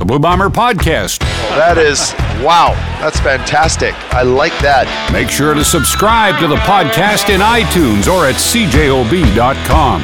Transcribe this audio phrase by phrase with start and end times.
[0.00, 1.18] the Blue Bomber Podcast.
[1.50, 3.94] That is, wow, that's fantastic.
[4.14, 4.88] I like that.
[5.12, 10.00] Make sure to subscribe to the podcast in iTunes or at cjob.com.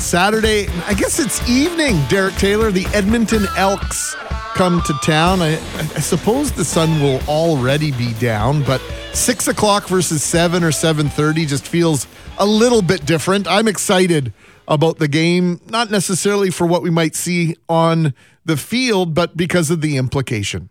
[0.00, 2.72] Saturday, I guess it's evening, Derek Taylor.
[2.72, 4.16] The Edmonton Elks
[4.60, 5.40] come to town.
[5.40, 8.78] I, I suppose the sun will already be down, but
[9.14, 12.06] six o'clock versus seven or seven thirty just feels
[12.36, 13.48] a little bit different.
[13.48, 14.34] I'm excited
[14.68, 18.12] about the game, not necessarily for what we might see on
[18.44, 20.68] the field, but because of the implication.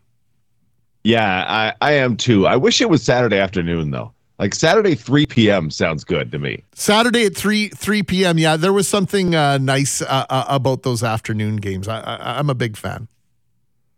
[1.03, 2.45] Yeah, I, I am too.
[2.45, 4.13] I wish it was Saturday afternoon though.
[4.37, 5.71] Like Saturday 3 p.m.
[5.71, 6.63] sounds good to me.
[6.75, 8.37] Saturday at 3 3 p.m.
[8.37, 11.87] Yeah, there was something uh, nice uh, uh, about those afternoon games.
[11.87, 13.07] I, I, I'm a big fan.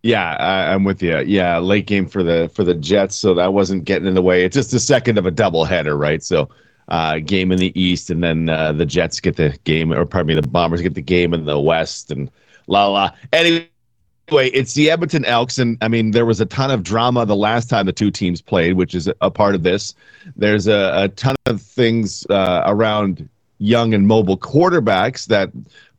[0.03, 1.19] Yeah, I, I'm with you.
[1.19, 4.43] Yeah, late game for the for the Jets, so that wasn't getting in the way.
[4.43, 6.23] It's just a second of a double header, right?
[6.23, 6.49] So,
[6.87, 10.27] uh, game in the East, and then uh, the Jets get the game, or pardon
[10.27, 12.31] me, the Bombers get the game in the West, and
[12.65, 13.11] la la.
[13.31, 13.67] Anyway,
[14.31, 17.69] it's the Edmonton Elks, and I mean, there was a ton of drama the last
[17.69, 19.93] time the two teams played, which is a part of this.
[20.35, 23.29] There's a, a ton of things uh, around
[23.59, 25.51] young and mobile quarterbacks that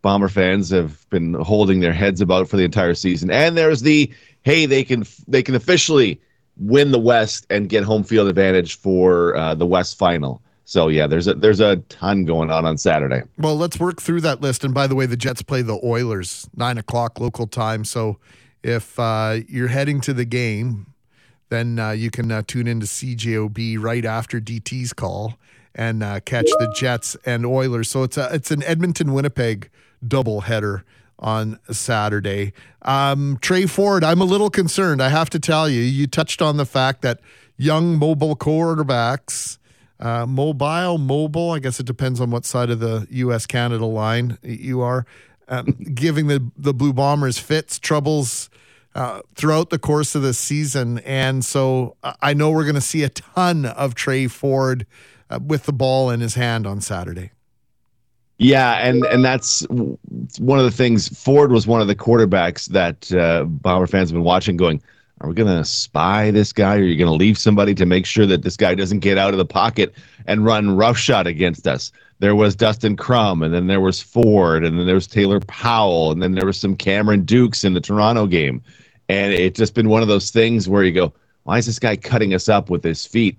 [0.02, 3.30] Bomber fans have been holding their heads about for the entire season.
[3.30, 6.20] And there's the hey, they can they can officially
[6.56, 10.42] win the West and get home field advantage for uh, the West final.
[10.64, 13.22] So yeah, there's a there's a ton going on on Saturday.
[13.38, 14.64] Well, let's work through that list.
[14.64, 17.84] And by the way, the Jets play the Oilers nine o'clock local time.
[17.84, 18.18] So
[18.62, 20.86] if uh, you're heading to the game,
[21.48, 25.34] then uh, you can uh, tune into CJOB right after DT's call
[25.74, 27.88] and uh, catch the Jets and Oilers.
[27.88, 29.70] So it's a, it's an Edmonton Winnipeg
[30.06, 30.82] doubleheader
[31.18, 32.52] on Saturday.
[32.82, 35.02] Um, Tre Ford, I'm a little concerned.
[35.02, 37.20] I have to tell you, you touched on the fact that
[37.56, 39.58] young mobile quarterbacks,
[40.00, 43.46] uh, mobile, mobile, I guess it depends on what side of the U.S.
[43.46, 45.06] Canada line you are,
[45.48, 48.50] um, giving the, the Blue Bombers fits, troubles.
[48.94, 50.98] Uh, throughout the course of the season.
[50.98, 54.86] And so I know we're going to see a ton of Tre Ford
[55.30, 57.30] uh, with the ball in his hand on Saturday.
[58.42, 61.08] Yeah, and and that's one of the things.
[61.08, 64.82] Ford was one of the quarterbacks that uh, Bomber fans have been watching, going,
[65.20, 66.76] "Are we going to spy this guy?
[66.76, 69.32] Are you going to leave somebody to make sure that this guy doesn't get out
[69.32, 69.94] of the pocket
[70.26, 74.76] and run roughshod against us?" There was Dustin Crum, and then there was Ford, and
[74.76, 78.26] then there was Taylor Powell, and then there was some Cameron Dukes in the Toronto
[78.26, 78.60] game,
[79.08, 81.12] and it's just been one of those things where you go,
[81.44, 83.38] "Why is this guy cutting us up with his feet?"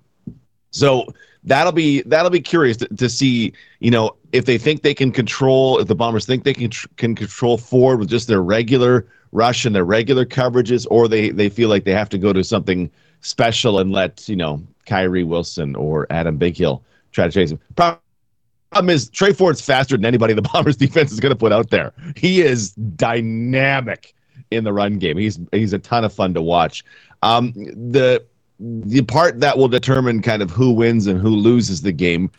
[0.71, 1.13] So
[1.45, 3.53] that'll be that'll be curious to, to see.
[3.79, 7.15] You know, if they think they can control, if the Bombers think they can can
[7.15, 11.69] control Ford with just their regular rush and their regular coverages, or they they feel
[11.69, 12.89] like they have to go to something
[13.21, 16.81] special and let you know Kyrie Wilson or Adam Bighill
[17.11, 17.59] try to chase him.
[17.75, 21.69] Problem is Tre Ford's faster than anybody the Bombers defense is going to put out
[21.69, 21.93] there.
[22.15, 24.13] He is dynamic
[24.51, 25.17] in the run game.
[25.17, 26.83] He's he's a ton of fun to watch.
[27.21, 28.23] Um, the
[28.59, 32.29] the part that will determine kind of who wins and who loses the game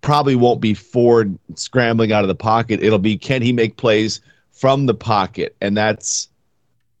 [0.00, 2.82] probably won't be Ford scrambling out of the pocket.
[2.82, 6.28] It'll be can he make plays from the pocket, and that's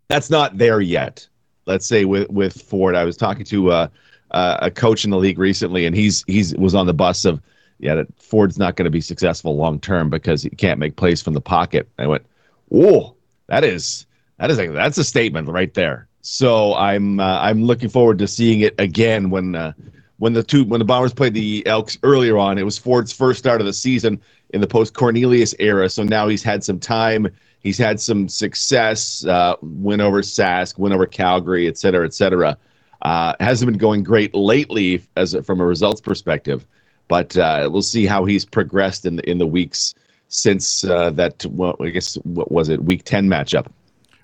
[0.08, 1.26] that's not there yet.
[1.66, 3.88] Let's say with with Ford, I was talking to uh,
[4.32, 7.40] a coach in the league recently, and he's he's was on the bus of
[7.78, 11.34] yeah, Ford's not going to be successful long term because he can't make plays from
[11.34, 11.88] the pocket.
[11.98, 12.24] I went,
[12.72, 13.14] oh,
[13.48, 14.06] that is
[14.38, 16.08] that is a, that's a statement right there.
[16.22, 19.72] So I'm uh, I'm looking forward to seeing it again when uh,
[20.18, 22.58] when the two when the Bombers played the Elks earlier on.
[22.58, 25.88] It was Ford's first start of the season in the post Cornelius era.
[25.88, 27.28] So now he's had some time.
[27.60, 29.24] He's had some success.
[29.24, 32.56] Uh, win over Sask, win over Calgary, et cetera, et cetera.
[33.02, 36.64] Uh, hasn't been going great lately as from a results perspective,
[37.08, 39.92] but uh, we'll see how he's progressed in the in the weeks
[40.28, 41.44] since uh, that.
[41.46, 42.84] Well, I guess what was it?
[42.84, 43.66] Week ten matchup.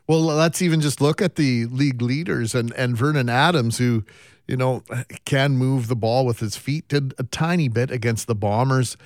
[0.09, 4.05] Well, let's even just look at the league leaders and and Vernon Adams, who
[4.49, 4.83] you know,
[5.27, 6.89] can move the ball with his feet.
[6.89, 8.97] Did a tiny bit against the Bombers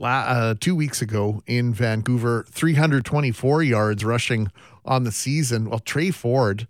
[0.00, 2.46] uh, two weeks ago in Vancouver.
[2.48, 4.50] 324 yards rushing
[4.84, 5.68] on the season.
[5.68, 6.68] Well, Tre Ford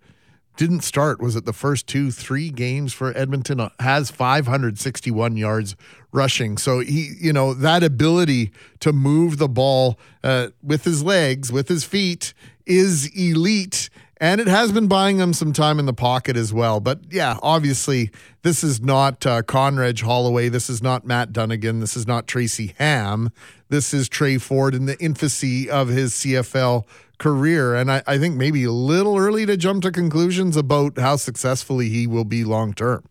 [0.57, 1.21] didn't start.
[1.21, 3.59] Was it the first two, three games for Edmonton?
[3.59, 5.75] Uh, has 561 yards
[6.11, 6.57] rushing.
[6.57, 11.67] So he, you know, that ability to move the ball uh, with his legs, with
[11.67, 12.33] his feet,
[12.67, 16.79] is elite and it has been buying them some time in the pocket as well.
[16.79, 18.09] But yeah, obviously,
[18.41, 20.49] this is not uh, Condredge Holloway.
[20.49, 21.81] This is not Matt Dunigan.
[21.81, 23.29] This is not Tracy Ham.
[23.69, 26.85] This is Tre Ford in the infancy of his CFL
[27.19, 27.75] career.
[27.75, 31.89] And I, I think maybe a little early to jump to conclusions about how successfully
[31.89, 33.03] he will be long term.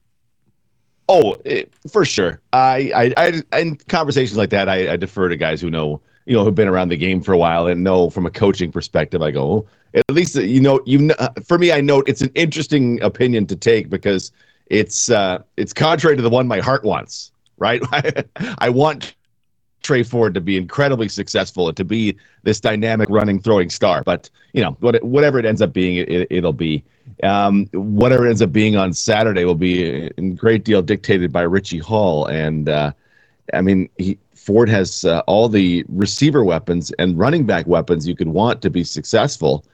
[1.08, 2.40] Oh, it, for sure.
[2.52, 6.34] I, I, I, in conversations like that, I, I defer to guys who know, you
[6.34, 9.22] know, who've been around the game for a while and know from a coaching perspective.
[9.22, 10.98] I go, oh, at least you know, you.
[10.98, 11.14] know,
[11.46, 14.32] For me, I note it's an interesting opinion to take because
[14.66, 17.32] it's uh, it's contrary to the one my heart wants.
[17.58, 17.80] Right,
[18.58, 19.14] I want
[19.82, 24.02] Tre Ford to be incredibly successful and to be this dynamic running throwing star.
[24.02, 26.84] But you know, whatever it ends up being, it, will be.
[27.22, 31.78] Um, whatever ends up being on Saturday will be a great deal dictated by Richie
[31.78, 32.26] Hall.
[32.26, 32.92] And uh,
[33.54, 38.14] I mean, he, Ford has uh, all the receiver weapons and running back weapons you
[38.14, 39.64] could want to be successful.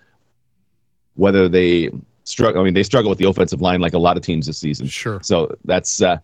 [1.15, 1.91] Whether they
[2.25, 4.59] struggle, I mean, they struggle with the offensive line like a lot of teams this
[4.59, 4.87] season.
[4.87, 5.21] Sure.
[5.23, 6.03] So that's.
[6.03, 6.19] Uh,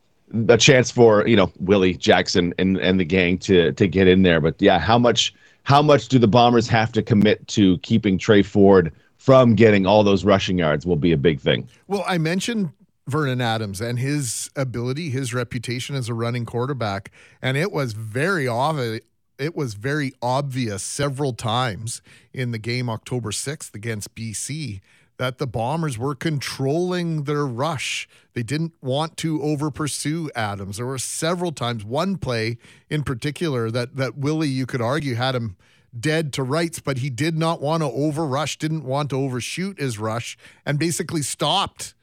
[0.51, 4.25] a chance for you know Willie Jackson and and the gang to to get in
[4.25, 4.43] there.
[4.43, 8.43] But yeah, how much how much do the Bombers have to commit to keeping Tre
[8.43, 11.69] Ford from getting all those rushing yards will be a big thing.
[11.87, 12.71] Well, I mentioned
[13.09, 17.11] Vernon Adams and his ability, his reputation as a running quarterback,
[17.41, 19.01] and it was very obvious.
[19.39, 22.03] It was very obvious several times
[22.33, 24.81] in the game October 6th against BC
[25.17, 28.09] that the Bombers were controlling their rush.
[28.35, 30.77] They didn't want to over pursue Adams.
[30.77, 32.59] There were several times, one play
[32.91, 35.57] in particular that that Willie, you could argue, had him
[35.99, 39.79] dead to rights, but he did not want to over rush, didn't want to overshoot
[39.79, 41.95] his rush, and basically stopped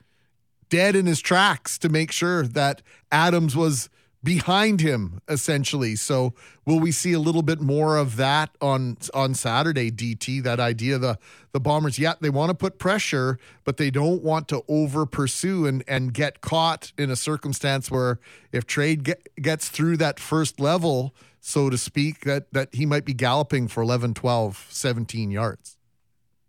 [0.70, 2.82] dead in his tracks to make sure that
[3.12, 3.90] Adams was
[4.26, 5.96] behind him essentially.
[5.96, 6.34] So
[6.66, 9.92] will we see a little bit more of that on on Saturday?
[9.92, 11.18] DT that idea the
[11.54, 15.66] the Bombers, yeah, they want to put pressure, but they don't want to over pursue
[15.66, 18.20] and and get caught in a circumstance where
[18.52, 23.06] if trade get, gets through that first level, so to speak, that that he might
[23.06, 25.75] be galloping for 11, 12, 17 yards.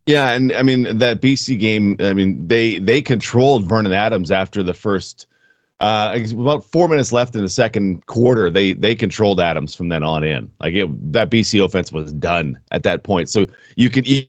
[0.07, 1.97] Yeah, and I mean that BC game.
[2.01, 5.27] I mean they they controlled Vernon Adams after the first
[5.81, 10.03] uh, about four minutes left in the second quarter, they they controlled Adams from then
[10.03, 10.51] on in.
[10.61, 13.29] Like it, that BC offense was done at that point.
[13.29, 13.45] So
[13.77, 14.25] you could you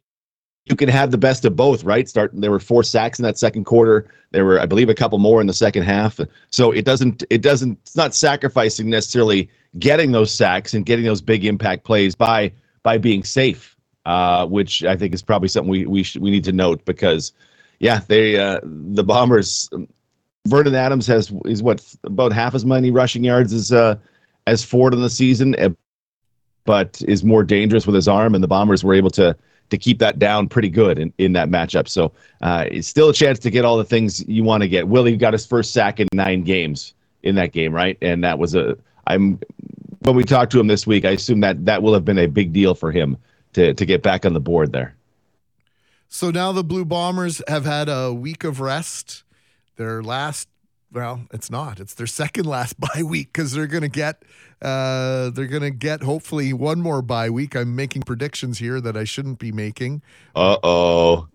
[0.76, 2.10] can have the best of both, right?
[2.10, 4.10] Start there were four sacks in that second quarter.
[4.32, 6.20] There were, I believe, a couple more in the second half.
[6.50, 11.22] So it doesn't it doesn't it's not sacrificing necessarily getting those sacks and getting those
[11.22, 12.52] big impact plays by
[12.84, 13.77] by being safe,
[14.08, 17.34] uh, which I think is probably something we we we need to note because
[17.80, 19.70] yeah, they uh, the Bombers
[20.48, 23.98] Vernon Adams has is what about half as many rushing yards as uh,
[24.48, 25.70] as Ford in the season, eh,
[26.64, 29.36] but is more dangerous with his arm, and the Bombers were able to
[29.72, 31.90] to keep that down pretty good in, in that matchup.
[31.90, 34.88] So uh, it's still a chance to get all the things you want to get.
[34.88, 36.94] Willie got his first sack in nine games
[37.24, 37.98] in that game, right?
[38.02, 39.42] And that was a I'm
[40.04, 42.28] when we talked to him this week, I assume that that will have been a
[42.28, 43.18] big deal for him
[43.58, 44.96] to to get back on the board there.
[46.10, 49.24] So now the Blue Bombers have had a week of rest.
[49.76, 50.48] Their last
[50.92, 51.80] well it's not.
[51.80, 54.24] It's their second last bye week because they're going to get
[54.62, 57.56] uh, they're going to get hopefully one more bye week.
[57.56, 60.02] I'm making predictions here that i shouldn't be making.
[60.36, 61.28] Uh-oh.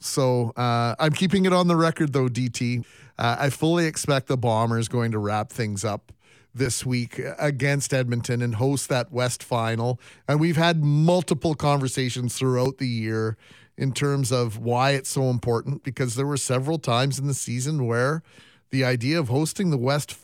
[0.00, 2.84] So uh, i'm keeping it on the record though dt
[3.18, 6.12] uh, i fully expect the bombers going to wrap things up
[6.58, 10.00] this week against Edmonton and host that West final.
[10.26, 13.36] And we've had multiple conversations throughout the year
[13.76, 17.86] in terms of why it's so important because there were several times in the season
[17.86, 18.22] where
[18.70, 20.16] the idea of hosting the West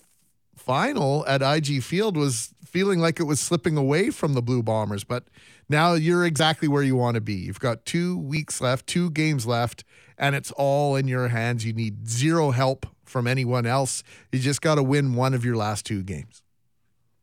[0.56, 5.04] final at IG Field was feeling like it was slipping away from the Blue Bombers.
[5.04, 5.24] But
[5.68, 7.34] now you're exactly where you want to be.
[7.34, 9.84] You've got two weeks left, two games left,
[10.18, 11.64] and it's all in your hands.
[11.64, 14.02] You need zero help from anyone else.
[14.32, 16.42] You just got to win one of your last two games.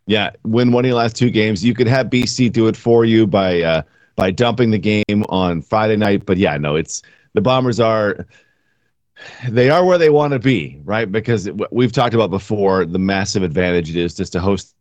[0.08, 1.64] Yeah, win one of your last two games.
[1.64, 3.82] You could have BC do it for you by uh,
[4.16, 6.26] by dumping the game on Friday night.
[6.26, 7.02] But yeah, no, it's
[7.34, 8.26] the Bombers are
[9.48, 11.12] they are where they want to be, right?
[11.12, 14.76] Because we've talked about before the massive advantage it is just to host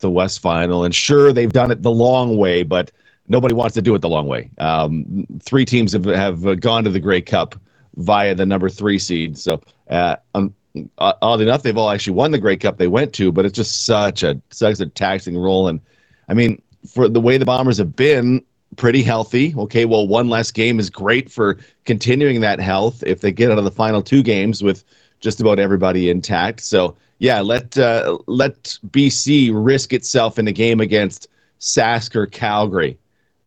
[0.00, 0.84] the West Final.
[0.84, 2.90] And sure, they've done it the long way, but
[3.28, 4.50] nobody wants to do it the long way.
[4.58, 7.54] Um, three teams have, have gone to the Grey Cup
[8.00, 9.38] via the number three seed.
[9.38, 10.54] So, uh, um,
[10.98, 13.84] oddly enough, they've all actually won the Grey Cup they went to, but it's just
[13.86, 15.68] such a such a taxing role.
[15.68, 15.80] And
[16.28, 18.44] I mean, for the way the Bombers have been,
[18.76, 19.54] pretty healthy.
[19.56, 23.58] Okay, well, one less game is great for continuing that health if they get out
[23.58, 24.84] of the final two games with
[25.20, 26.60] just about everybody intact.
[26.60, 31.28] So yeah, let uh, let BC risk itself in a game against
[31.60, 32.98] Sask or Calgary.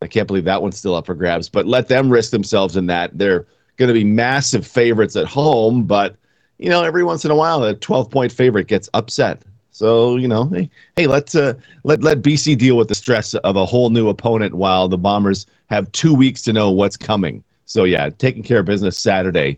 [0.02, 2.88] I can't believe that one's still up for grabs, but let them risk themselves in
[2.88, 3.18] that.
[3.18, 6.16] They're going to be massive favorites at home, but
[6.60, 9.42] you know, every once in a while, a 12 point favorite gets upset.
[9.72, 13.56] So you know, hey, hey, let's uh, let let BC deal with the stress of
[13.56, 17.44] a whole new opponent while the Bombers have two weeks to know what's coming.
[17.66, 19.58] So yeah, taking care of business Saturday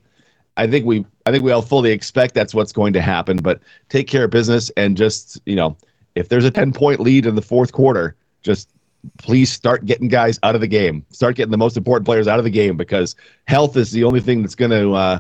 [0.58, 3.38] I think we I think we all fully expect that's what's going to happen.
[3.38, 5.76] But take care of business and just you know
[6.16, 8.70] if there's a ten point lead in the fourth quarter, just
[9.18, 11.06] please start getting guys out of the game.
[11.10, 13.16] Start getting the most important players out of the game because
[13.48, 15.20] health is the only thing that's going to uh,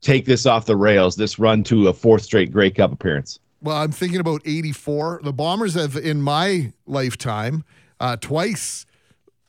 [0.00, 1.16] take this off the rails.
[1.16, 3.38] This run to a fourth straight Grey Cup appearance.
[3.60, 5.20] Well, I'm thinking about 84.
[5.24, 7.64] The Bombers have, in my lifetime,
[7.98, 8.86] uh, twice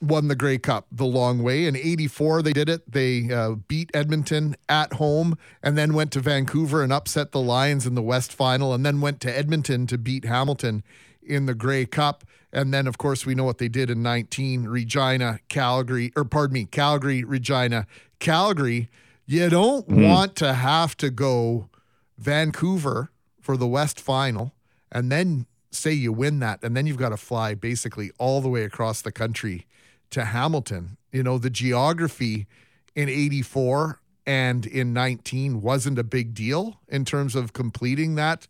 [0.02, 1.66] won the Grey Cup the long way.
[1.66, 2.92] In 84, they did it.
[2.92, 7.86] They uh, beat Edmonton at home and then went to Vancouver and upset the Lions
[7.86, 10.84] in the West Final and then went to Edmonton to beat Hamilton
[11.30, 12.24] in the Grey Cup.
[12.52, 16.56] And then, of course, we know what they did in 19 Regina, Calgary, or pardon
[16.56, 17.86] me, Calgary, Regina,
[18.20, 18.90] Calgary.
[19.26, 20.10] You don't mm.
[20.10, 21.70] want to have to go
[22.18, 24.54] Vancouver for the West Final
[24.92, 26.64] and then say you win that.
[26.64, 29.68] And then you've got to fly basically all the way across the country
[30.10, 30.98] to Hamilton.
[31.12, 32.48] You know, the geography
[32.96, 38.48] in 84 and in 19 wasn't a big deal in terms of completing that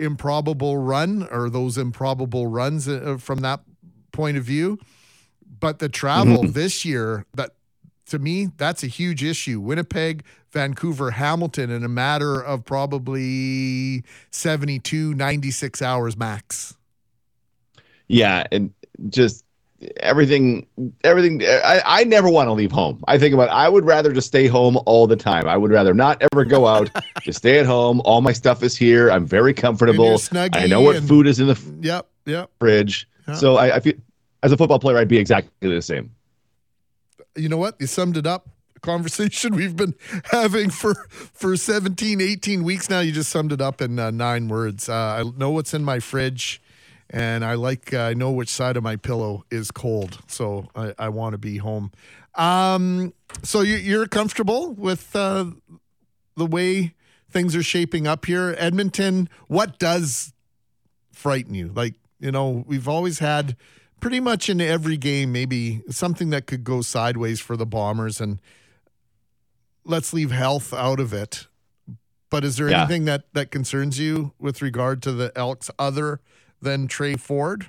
[0.00, 3.60] improbable run or those improbable runs uh, from that
[4.12, 4.78] point of view.
[5.60, 6.52] But the travel mm-hmm.
[6.52, 7.50] this year, that
[8.06, 9.60] to me, that's a huge issue.
[9.60, 16.76] Winnipeg, Vancouver, Hamilton in a matter of probably 72, 96 hours max.
[18.08, 18.44] Yeah.
[18.50, 18.72] And
[19.08, 19.44] just
[19.96, 20.66] everything
[21.04, 23.02] everything I, I never want to leave home.
[23.08, 25.48] I think about i would rather just stay home all the time.
[25.48, 26.90] I would rather not ever go out
[27.22, 28.00] just stay at home.
[28.04, 29.10] All my stuff is here.
[29.10, 30.20] I'm very comfortable.
[30.34, 32.50] I know what and, food is in the yep yep.
[32.58, 33.08] fridge.
[33.26, 33.36] Yep.
[33.36, 33.94] so I, I feel
[34.42, 36.10] as a football player i'd be exactly the same.
[37.36, 37.76] You know what?
[37.78, 38.48] You summed it up.
[38.82, 39.94] Conversation we've been
[40.30, 40.94] having for
[41.32, 43.00] for 17 18 weeks now.
[43.00, 44.88] You just summed it up in uh, nine words.
[44.88, 46.60] Uh, i know what's in my fridge
[47.10, 50.94] and I like uh, I know which side of my pillow is cold, so I,
[50.98, 51.90] I want to be home.
[52.36, 53.12] Um,
[53.42, 55.46] so you, you're comfortable with uh,
[56.36, 56.94] the way
[57.28, 59.28] things are shaping up here, Edmonton.
[59.48, 60.32] What does
[61.12, 61.72] frighten you?
[61.74, 63.56] Like you know, we've always had
[63.98, 68.40] pretty much in every game maybe something that could go sideways for the Bombers, and
[69.84, 71.48] let's leave health out of it.
[72.30, 72.82] But is there yeah.
[72.82, 76.20] anything that that concerns you with regard to the Elks other
[76.60, 77.66] than Tre Ford?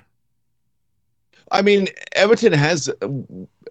[1.52, 2.90] I mean, Edmonton has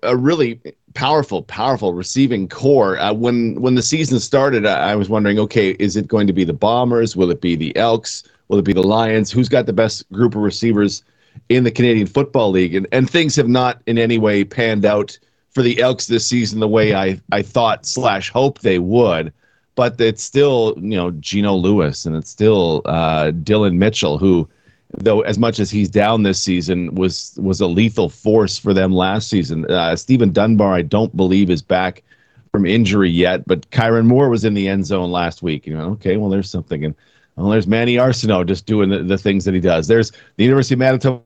[0.04, 0.60] a, really
[0.94, 2.98] powerful, powerful receiving corps.
[3.00, 6.34] Uh, when when the season started, I, I was wondering, okay, is it going to
[6.34, 7.16] be the Bombers?
[7.16, 8.24] Will it be the Elks?
[8.48, 9.32] Will it be the Lions?
[9.32, 11.04] Who's got the best group of receivers
[11.50, 12.76] in the Canadian Football League?
[12.76, 15.18] And and things have not in any way panned out
[15.50, 19.34] for the Elks this season the way I I thought slash hope they would.
[19.74, 24.48] But it's still you know Geno Lewis and it's still uh, Dillon Mitchell who
[24.94, 28.94] though as much as he's down this season was was a lethal force for them
[28.94, 29.70] last season.
[29.70, 32.04] Uh, Steven Dunbar, I don't believe, is back
[32.52, 35.66] from injury yet, but Kyran Moore was in the end zone last week.
[35.66, 36.96] You know, okay, well, there's something, and
[37.36, 39.88] well, there's Manny Arceneaux just doing the, the things that he does.
[39.88, 41.22] There's the University of Manitoba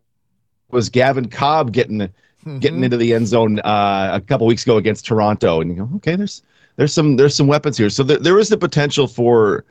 [0.69, 2.59] was Gavin Cobb getting mm-hmm.
[2.59, 5.89] getting into the end zone uh, a couple weeks ago against Toronto, and you go,
[5.95, 6.43] okay, there's
[6.75, 7.89] there's some there's some weapons here.
[7.89, 9.65] So there, there is the potential for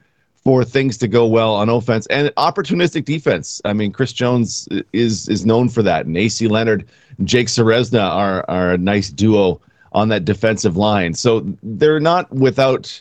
[0.44, 3.62] for things to go well on offense and opportunistic defense.
[3.64, 6.86] I mean, Chris Jones is is known for that, and AC Leonard,
[7.24, 9.60] Jake Ceresna are are a nice duo
[9.92, 11.14] on that defensive line.
[11.14, 13.00] So they're not without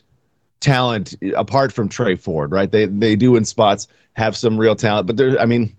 [0.62, 2.72] talent apart from Tre Ford, right?
[2.72, 5.76] They they do in spots have some real talent, but they're I mean,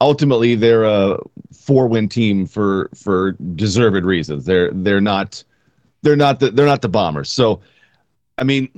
[0.00, 1.18] ultimately they're a
[1.52, 4.44] four win team for for deserved reasons.
[4.44, 5.42] They're they're not
[6.02, 7.30] they're not the, they're not the Bombers.
[7.30, 7.60] So
[8.36, 8.70] I mean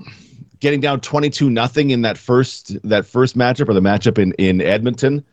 [0.60, 4.60] getting down 22 nothing in that first that first matchup or the matchup in in
[4.60, 5.24] Edmonton.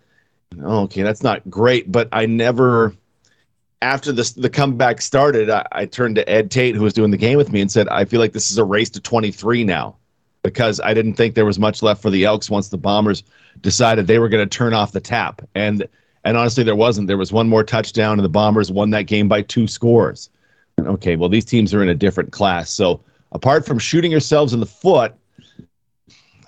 [0.62, 2.94] Okay, that's not great, but I never
[3.82, 7.18] after the the comeback started, I, I, turned to Ed Tait, who was doing the
[7.18, 9.96] game with me, and said, "I feel like this is a race to 23 now,
[10.42, 13.24] because I didn't think there was much left for the Elks once the Bombers
[13.62, 15.88] decided they were going to turn off the tap." And
[16.24, 17.08] and honestly, there wasn't.
[17.08, 20.30] There was one more touchdown, and the Bombers won that game by two scores.
[20.80, 24.60] Okay, well, these teams are in a different class, so apart from shooting yourselves in
[24.60, 25.14] the foot,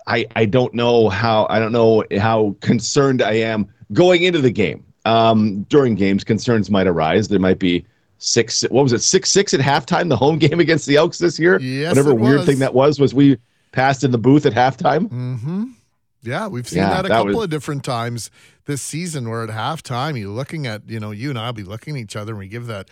[0.07, 4.51] I, I don't know how I don't know how concerned I am going into the
[4.51, 4.83] game.
[5.05, 7.27] Um, during games, concerns might arise.
[7.27, 7.85] There might be
[8.17, 8.63] six.
[8.69, 9.01] What was it?
[9.01, 10.09] Six six at halftime.
[10.09, 11.59] The home game against the Elks this year.
[11.59, 12.45] Yes, Whatever weird was.
[12.47, 13.37] thing that was was we
[13.71, 15.07] passed in the booth at halftime.
[15.09, 15.63] Mm-hmm.
[16.21, 18.29] Yeah, we've seen Yeah, that a that couple was- of different times
[18.65, 21.95] this season where at halftime you're looking at, you know, you and I'll be looking
[21.95, 22.89] at each other and we give that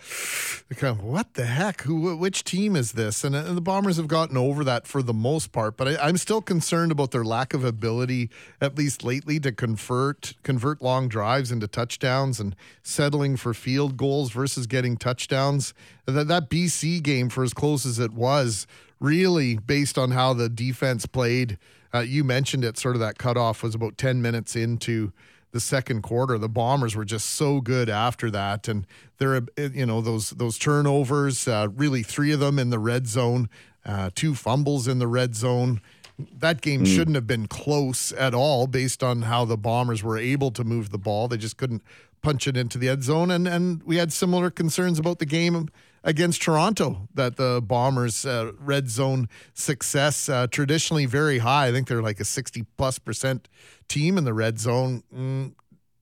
[0.76, 1.82] kind of, what the heck?
[1.82, 3.22] Who, which team is this?
[3.22, 6.16] And, and the Bombers have gotten over that for the most part, but I, I'm
[6.16, 8.28] still concerned about their lack of ability,
[8.60, 14.32] at least lately, to convert convert long drives into touchdowns and settling for field goals
[14.32, 15.74] versus getting touchdowns.
[16.06, 18.66] That, that BC game, for as close as it was,
[18.98, 21.58] really based on how the defense played.
[21.92, 25.12] Uh, you mentioned it, sort of that cutoff was about 10 minutes into
[25.52, 26.36] the second quarter.
[26.36, 28.68] The Bombers were just so good after that.
[28.68, 28.86] And
[29.18, 33.06] there are you know, those, those turnovers, uh, really three of them in the red
[33.06, 33.48] zone,
[33.86, 35.80] uh, two fumbles in the red zone.
[36.18, 40.50] That game shouldn't have been close at all based on how the Bombers were able
[40.50, 41.28] to move the ball.
[41.28, 41.82] They just couldn't
[42.22, 43.30] punch it into the end zone.
[43.30, 45.68] And, and we had similar concerns about the game
[46.04, 51.68] against Toronto that the Bombers' uh, red zone success uh, traditionally very high.
[51.68, 53.48] I think they're like a 60 plus percent
[53.88, 55.02] team in the red zone.
[55.14, 55.54] Mm,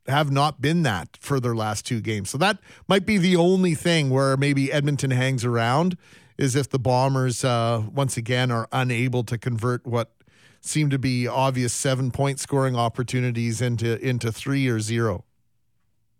[0.08, 2.30] have not been that for their last two games.
[2.30, 5.96] So that might be the only thing where maybe Edmonton hangs around
[6.38, 10.12] is if the Bombers uh, once again are unable to convert what
[10.60, 15.24] seem to be obvious seven point scoring opportunities into into three or zero.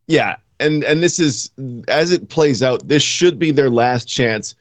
[0.07, 1.51] Yeah, and and this is
[1.89, 2.89] as it plays out.
[2.89, 4.55] This should be their last chance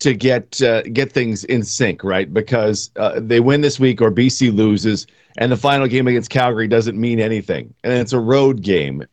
[0.00, 2.32] to get uh, get things in sync, right?
[2.32, 5.06] Because uh, they win this week or BC loses,
[5.38, 9.04] and the final game against Calgary doesn't mean anything, and it's a road game.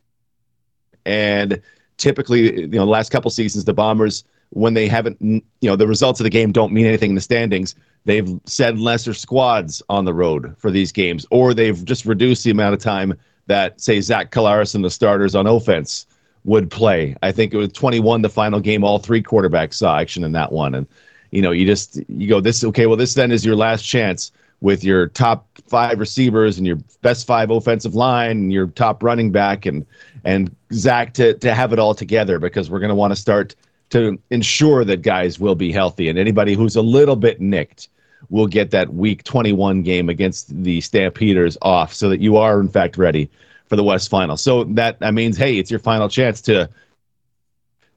[1.05, 1.61] And
[1.97, 5.88] typically, you know, the last couple seasons, the Bombers, when they haven't, you know, the
[5.88, 7.75] results of the game don't mean anything in the standings.
[8.05, 12.51] They've sent lesser squads on the road for these games, or they've just reduced the
[12.51, 13.13] amount of time
[13.47, 16.05] that, say, Zach Collaros and the starters on offense
[16.43, 17.15] would play.
[17.21, 18.83] I think it was 21 the final game.
[18.83, 20.88] All three quarterbacks saw action in that one, and
[21.31, 22.88] you know, you just you go this okay.
[22.88, 24.31] Well, this then is your last chance
[24.62, 29.31] with your top five receivers and your best five offensive line and your top running
[29.31, 29.86] back and
[30.24, 33.55] and Zach to to have it all together because we're going to want to start
[33.89, 37.89] to ensure that guys will be healthy and anybody who's a little bit nicked
[38.29, 42.69] will get that week 21 game against the Stampeders off so that you are in
[42.69, 43.29] fact ready
[43.71, 44.35] for the West Final.
[44.35, 46.69] So that that means hey, it's your final chance to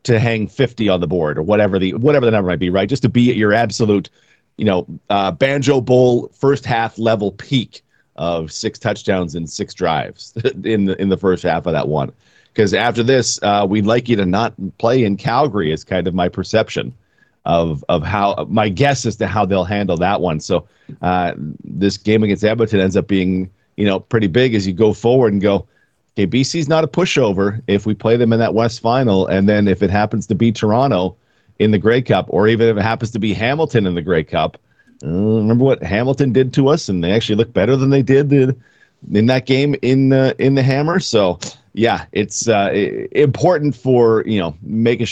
[0.05, 2.89] to hang 50 on the board or whatever the whatever the number might be, right?
[2.89, 4.09] Just to be at your absolute,
[4.57, 7.83] you know, uh, Banjo Bowl first half level peak
[8.15, 10.33] of six touchdowns and six drives
[10.65, 12.13] in the in the first half of that one.
[12.53, 15.73] Because after this, uh, we'd like you to not play in Calgary.
[15.73, 16.95] Is kind of my perception
[17.47, 20.39] of of how my guess as to how they'll handle that one.
[20.39, 20.69] So
[21.03, 21.33] uh,
[21.65, 25.33] this game against Edmonton ends up being you know pretty big as you go forward
[25.33, 25.67] and go.
[26.17, 29.67] Okay, BC's not a pushover if we play them in that West Final, and then
[29.67, 31.17] if it happens to be Toronto
[31.59, 34.25] in the Grey Cup, or even if it happens to be Hamilton in the Grey
[34.25, 34.59] Cup.
[35.03, 38.33] Uh, remember what Hamilton did to us, and they actually looked better than they did
[38.33, 41.01] in, that game in the in the Hammer.
[41.01, 41.39] So
[41.73, 42.71] yeah, it's uh,
[43.13, 45.09] important for you know making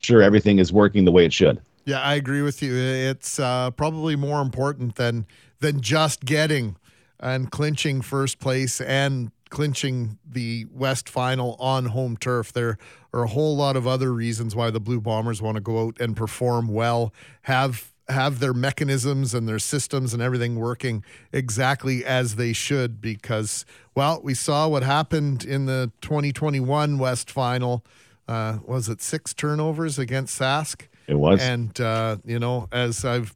[0.00, 1.60] sure everything is working the way it should.
[1.84, 2.74] Yeah, I agree with you.
[2.74, 5.26] It's uh, probably more important than
[5.60, 6.76] than just getting
[7.20, 12.52] and clinching first place and clinching the West final on home turf.
[12.52, 12.78] There
[13.12, 16.00] are a whole lot of other reasons why the Blue Bombers want to go out
[16.00, 21.02] and perform well, have have their mechanisms and their systems and everything working
[21.32, 23.64] exactly as they should because
[23.96, 27.84] well, we saw what happened in the 2021 West final.
[28.28, 30.86] Uh, was it six turnovers against Sask?
[31.06, 31.40] It was.
[31.40, 33.34] And, uh, you know, as I've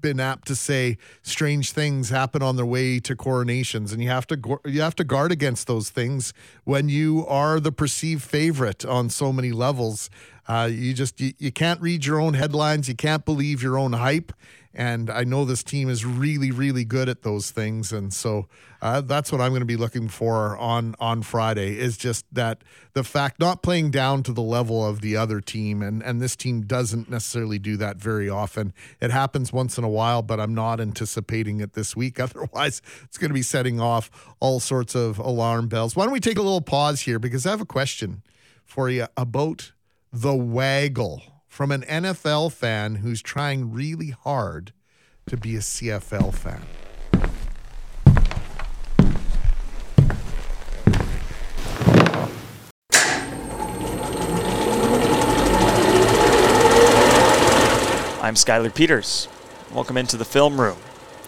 [0.00, 4.26] been apt to say, strange things happen on their way to coronations, and you have
[4.28, 6.32] to you have to guard against those things
[6.64, 10.10] when you are the perceived favorite on so many levels.
[10.48, 13.92] Uh, you just you, you can't read your own headlines, you can't believe your own
[13.92, 14.32] hype,
[14.72, 18.46] and I know this team is really really good at those things, and so
[18.80, 22.62] uh, that's what I'm going to be looking for on on Friday is just that
[22.92, 26.36] the fact not playing down to the level of the other team, and and this
[26.36, 28.72] team doesn't necessarily do that very often.
[29.00, 32.20] It happens once in a while, but I'm not anticipating it this week.
[32.20, 35.96] Otherwise, it's going to be setting off all sorts of alarm bells.
[35.96, 38.22] Why don't we take a little pause here because I have a question
[38.64, 39.72] for you about
[40.12, 44.72] the waggle from an NFL fan who's trying really hard
[45.26, 46.62] to be a CFL fan.
[58.22, 59.26] I'm Skylar Peters.
[59.72, 60.78] Welcome into the film room.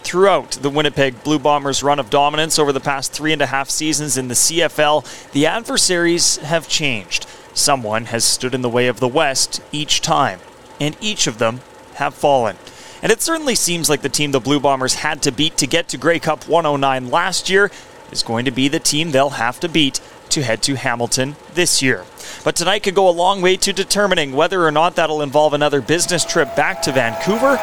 [0.04, 3.68] Throughout the Winnipeg Blue Bombers' run of dominance over the past three and a half
[3.68, 7.26] seasons in the CFL, the adversaries have changed.
[7.54, 10.40] Someone has stood in the way of the West each time,
[10.80, 11.60] and each of them
[11.94, 12.56] have fallen.
[13.02, 15.88] And it certainly seems like the team the Blue Bombers had to beat to get
[15.88, 17.70] to Grey Cup 109 last year
[18.12, 21.82] is going to be the team they'll have to beat to head to Hamilton this
[21.82, 22.04] year.
[22.44, 25.80] But tonight could go a long way to determining whether or not that'll involve another
[25.80, 27.58] business trip back to Vancouver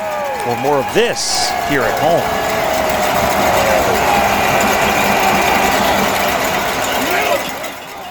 [0.48, 2.60] or more of this here at home.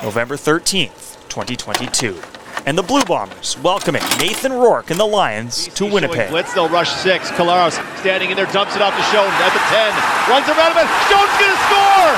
[0.02, 1.07] November 13th,
[1.46, 2.20] 2022.
[2.66, 6.30] And the Blue Bombers welcoming Nathan Rourke and the Lions to Winnipeg.
[6.30, 7.30] Blitz, they'll rush six.
[7.30, 9.94] Collaros standing in there, dumps it off to Schoen at the 10.
[10.28, 10.88] Runs around him.
[11.08, 12.12] Schoen's going to score!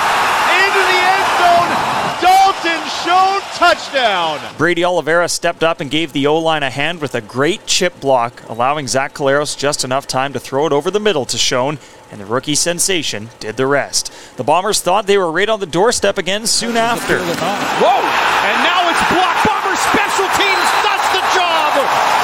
[0.51, 2.00] Into the end zone.
[2.21, 4.41] Dalton Schoen touchdown.
[4.59, 7.99] Brady Oliveira stepped up and gave the O line a hand with a great chip
[8.01, 11.79] block, allowing Zach Collaros just enough time to throw it over the middle to Schoen
[12.11, 14.13] and the rookie sensation did the rest.
[14.37, 17.19] The Bombers thought they were right on the doorstep again soon after.
[17.19, 18.01] Whoa!
[18.03, 19.47] And now it's blocked.
[19.47, 21.71] Bombers special teams does the job.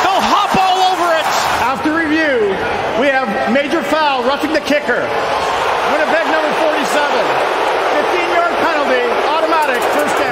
[0.03, 1.27] They'll hop all over it.
[1.63, 2.51] After review,
[3.01, 5.07] we have major foul roughing the kicker.
[5.95, 7.57] Winnipeg number 47.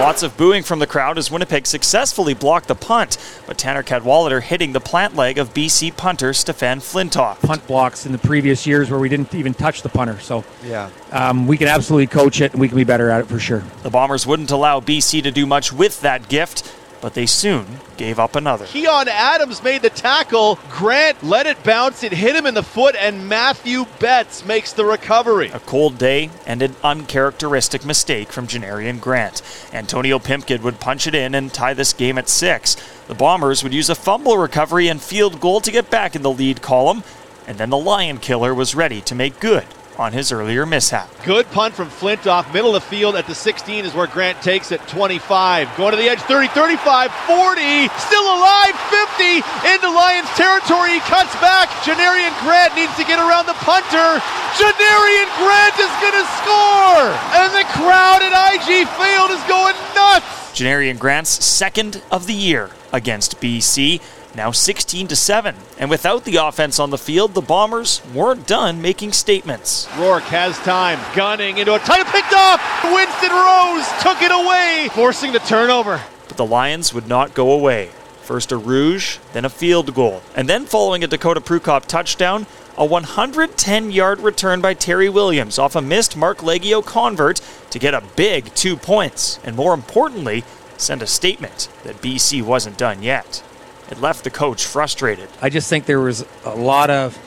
[0.05, 4.41] Lots of booing from the crowd as Winnipeg successfully blocked the punt, but Tanner Cadwallader
[4.41, 7.41] hitting the plant leg of BC punter Stefan Flintoff.
[7.41, 10.91] Punt blocks in the previous years where we didn't even touch the punter, so yeah,
[11.11, 13.65] um, we can absolutely coach it and we can be better at it for sure.
[13.83, 16.71] The Bombers wouldn't allow BC to do much with that gift
[17.05, 17.67] but they soon
[17.99, 18.65] gave up another.
[18.65, 20.59] Keon Adams made the tackle.
[20.71, 22.03] Grant let it bounce.
[22.03, 25.51] It hit him in the foot, and Matthew Betts makes the recovery.
[25.51, 29.43] A cold day and an uncharacteristic mistake from Janarian Grant.
[29.75, 32.75] Antonio Pimpkin would punch it in and tie this game at six.
[33.07, 36.33] The Bombers would use a fumble recovery and field goal to get back in the
[36.33, 37.05] lead column,
[37.47, 39.67] and then the Lion Killer was ready to make good
[39.99, 41.09] on his earlier mishap.
[41.25, 42.53] Good punt from Flintoff.
[42.53, 44.81] Middle of the field at the 16 is where Grant takes it.
[44.89, 45.77] 25.
[45.77, 46.21] Going to the edge.
[46.21, 47.89] 30, 35, 40.
[47.99, 48.75] Still alive.
[48.91, 50.99] 50 into Lions territory.
[50.99, 51.69] He cuts back.
[51.87, 54.21] Janarian Grant needs to get around the punter.
[54.59, 57.07] Janarian Grant is going to score.
[57.39, 60.27] And the crowd at IG Field is going nuts.
[60.55, 64.01] Janarian Grant's second of the year against BC
[64.35, 65.55] now 16 to 7.
[65.79, 69.89] And without the offense on the field, the Bombers weren't done making statements.
[69.97, 72.61] Rourke has time, gunning into a tight picked off.
[72.85, 76.01] Winston Rose took it away, forcing the turnover.
[76.29, 77.91] But the Lions would not go away.
[78.23, 80.23] First a rouge, then a field goal.
[80.35, 85.77] And then following a Dakota Prukop touchdown, a 110 yard return by Terry Williams off
[85.77, 89.39] a missed Marc Liegghio convert to get a big two points.
[89.45, 90.43] And more importantly,
[90.77, 93.43] send a statement that BC wasn't done yet
[93.91, 95.29] it left the coach frustrated.
[95.43, 97.19] I just think there was a lot of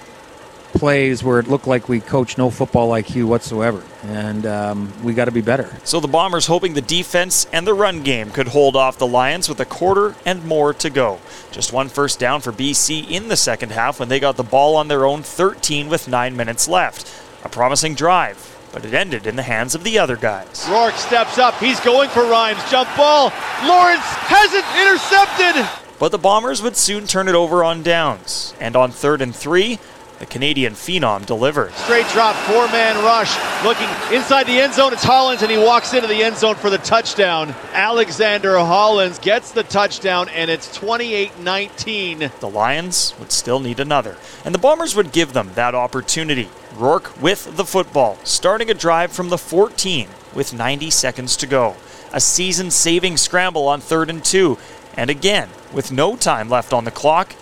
[0.73, 5.25] plays where it looked like we coached no football IQ whatsoever, and um, we got
[5.25, 5.75] to be better.
[5.83, 9.49] So the Bombers hoping the defense and the run game could hold off the Lions
[9.49, 11.19] with a quarter and more to go.
[11.51, 14.75] Just one first down for BC in the second half when they got the ball
[14.75, 17.11] on their own 13 with nine minutes left.
[17.43, 18.53] A promising drive.
[18.73, 20.67] But it ended in the hands of the other guys.
[20.69, 21.55] Rourke steps up.
[21.55, 22.59] He's going for Rhymes.
[22.69, 23.31] Jump ball.
[23.65, 25.86] Lawrence has it intercepted.
[25.99, 28.53] But the Bombers would soon turn it over on downs.
[28.59, 29.79] And on third and three,
[30.19, 31.73] the Canadian phenom delivered.
[31.73, 33.35] Straight drop, four man rush.
[33.63, 36.69] Looking inside the end zone, it's Hollins, and he walks into the end zone for
[36.69, 37.53] the touchdown.
[37.73, 42.31] Alexander Hollins gets the touchdown, and it's 28 19.
[42.39, 46.49] The Lions would still need another, and the Bombers would give them that opportunity.
[46.75, 51.75] Rourke with the football, starting a drive from the 14 with 90 seconds to go.
[52.13, 54.57] A season saving scramble on third and two,
[54.97, 57.33] and again, with no time left on the clock,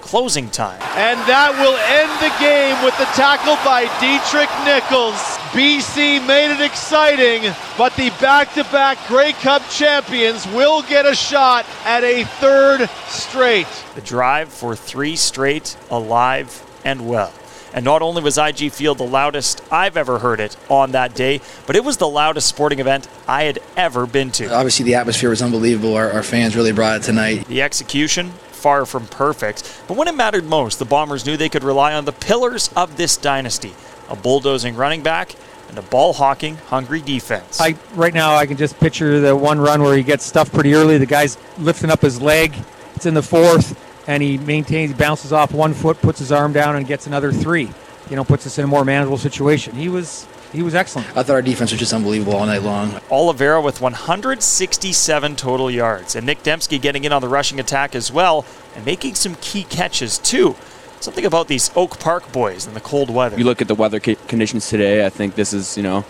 [0.00, 0.80] closing time.
[0.96, 5.18] And that will end the game with the tackle by Deatrick Nichols.
[5.52, 11.14] BC made it exciting, but the back to back Grey Cup champions will get a
[11.14, 13.66] shot at a third straight.
[13.94, 17.32] The drive for three straight, alive and well.
[17.72, 21.40] And not only was IG Field the loudest I've ever heard it on that day,
[21.66, 24.52] but it was the loudest sporting event I had ever been to.
[24.52, 25.94] Obviously, the atmosphere was unbelievable.
[25.94, 27.46] Our, our fans really brought it tonight.
[27.46, 31.64] The execution, far from perfect, but when it mattered most, the Bombers knew they could
[31.64, 33.74] rely on the pillars of this dynasty
[34.08, 35.36] a bulldozing running back
[35.68, 37.60] and a ball hawking, hungry defense.
[37.60, 40.74] I, right now, I can just picture the one run where he gets stuffed pretty
[40.74, 40.98] early.
[40.98, 42.54] The guy's lifting up his leg.
[42.96, 43.78] It's in the fourth
[44.10, 47.70] and he maintains, bounces off one foot, puts his arm down, and gets another three.
[48.10, 49.76] You know, puts us in a more manageable situation.
[49.76, 51.08] He was he was excellent.
[51.16, 52.98] I thought our defense was just unbelievable all night long.
[53.08, 58.10] Oliveira with 167 total yards, and Nick Demski getting in on the rushing attack as
[58.10, 58.44] well,
[58.74, 60.56] and making some key catches too.
[60.98, 63.38] Something about these Oak Park boys and the cold weather.
[63.38, 65.06] You look at the weather conditions today.
[65.06, 66.04] I think this is you know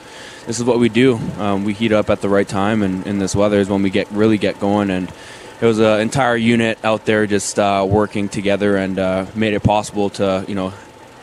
[0.47, 1.17] this is what we do.
[1.37, 3.91] Um, we heat up at the right time, and in this weather is when we
[3.91, 5.13] get really get going and
[5.61, 9.63] it was an entire unit out there just uh, working together and uh, made it
[9.63, 10.73] possible to you know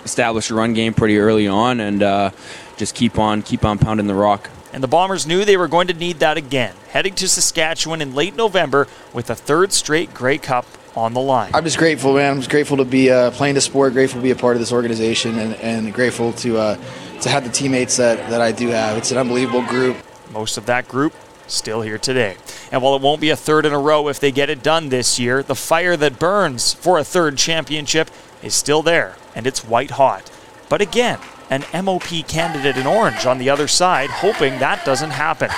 [0.03, 2.31] establish a run game pretty early on and uh,
[2.77, 4.49] just keep on keep on pounding the rock.
[4.73, 8.13] And the Bombers knew they were going to need that again, heading to Saskatchewan in
[8.13, 11.51] late November with a third straight Grey Cup on the line.
[11.53, 12.31] I'm just grateful, man.
[12.31, 14.59] I'm just grateful to be uh, playing the sport, grateful to be a part of
[14.59, 16.75] this organization, and, and grateful to uh,
[17.21, 18.97] to have the teammates that, that I do have.
[18.97, 19.97] It's an unbelievable group.
[20.31, 21.13] Most of that group
[21.47, 22.37] still here today.
[22.71, 24.89] And while it won't be a third in a row if they get it done
[24.89, 28.09] this year, the fire that burns for a third championship
[28.43, 30.29] is still there, and it's white hot.
[30.69, 35.49] But again, an MOP candidate in orange on the other side, hoping that doesn't happen.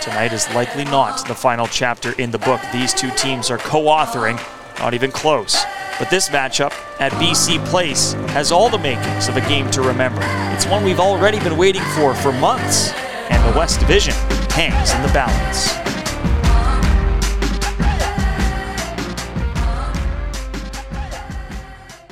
[0.00, 3.82] Tonight is likely not the final chapter in the book these two teams are co
[3.82, 4.40] authoring,
[4.78, 5.62] not even close.
[5.98, 10.20] But this matchup at BC Place has all the makings of a game to remember.
[10.54, 12.92] It's one we've already been waiting for for months,
[13.28, 14.14] and the West Division
[14.50, 15.87] hangs in the balance.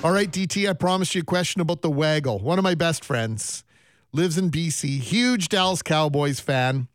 [0.07, 2.39] All right, DT, I promised you a question about the Waggle.
[2.39, 3.65] One of my best friends
[4.13, 6.87] lives in BC, huge Dallas Cowboys fan.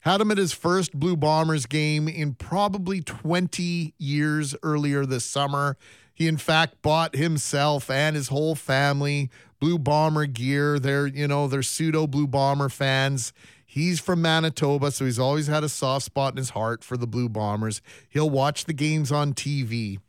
[0.00, 5.78] Had him at his first Blue Bombers game in probably 20 years earlier this summer.
[6.12, 10.78] He, in fact, bought himself and his whole family Blue Bomber gear.
[10.78, 13.32] They're, you know, they're pseudo Blue Bomber fans.
[13.64, 17.06] He's from Manitoba, so he's always had a soft spot in his heart for the
[17.06, 17.80] Blue Bombers.
[18.10, 20.00] He'll watch the games on TV.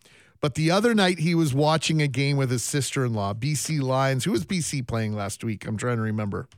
[0.42, 3.80] But the other night, he was watching a game with his sister in law, BC
[3.80, 4.24] Lions.
[4.24, 5.68] Who was BC playing last week?
[5.68, 6.50] I'm trying to remember.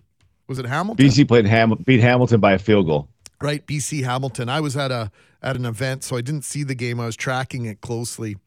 [0.48, 1.06] Was it Hamilton?
[1.06, 3.10] BC played Ham- beat Hamilton by a field goal.
[3.42, 4.48] Right, BC Hamilton.
[4.48, 7.02] I was at a at an event, so I didn't see the game.
[7.02, 8.38] I was tracking it closely,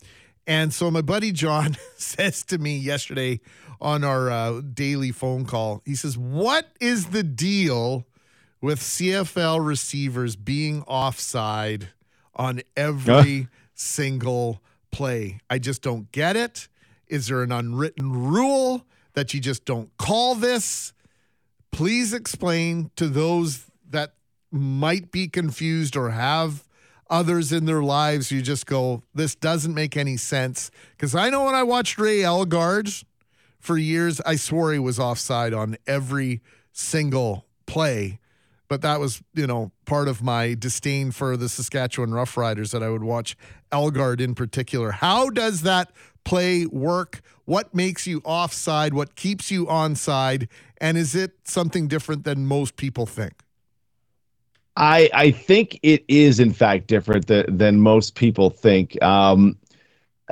[0.47, 3.41] and so my buddy John says to me yesterday
[3.79, 8.07] on our uh, daily phone call, he says, "What is the deal
[8.63, 11.89] with CFL receivers being offside
[12.35, 14.63] on every single?"
[14.97, 15.39] Play.
[15.51, 16.69] I just don't get it.
[17.07, 20.95] Is there an unwritten rule that you just don't call this?
[21.71, 24.15] Please explain to those that
[24.51, 26.67] might be confused or have
[27.11, 28.33] others in their lives.
[28.33, 30.71] You just go, this doesn't make any sense.
[30.93, 33.05] Because I know when I watched Ray Elgaard
[33.61, 36.41] for years, I swore he was offside on every
[36.73, 38.19] single play
[38.69, 42.89] but that was you know part of my disdain for the Saskatchewan Roughriders that I
[42.89, 43.37] would watch
[43.71, 44.91] Elgaard in particular.
[44.91, 45.91] How does that
[46.25, 47.21] play work?
[47.45, 48.95] What makes you offside?
[48.95, 50.49] What keeps you onside?
[50.79, 53.35] And is it something different than most people think?
[54.77, 59.01] I I think it is in fact different th- than most people think.
[59.03, 59.57] Um,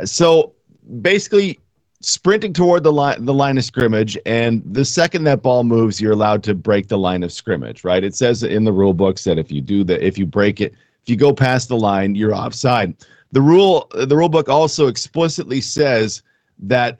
[0.04, 0.52] so
[1.00, 1.60] basically,
[2.04, 6.12] sprinting toward the line the line of scrimmage and the second that ball moves you're
[6.12, 9.38] allowed to break the line of scrimmage right it says in the rule books that
[9.38, 12.34] if you do that if you break it if you go past the line you're
[12.34, 12.94] offside
[13.34, 16.22] the rule the rule book also explicitly says
[16.58, 16.98] that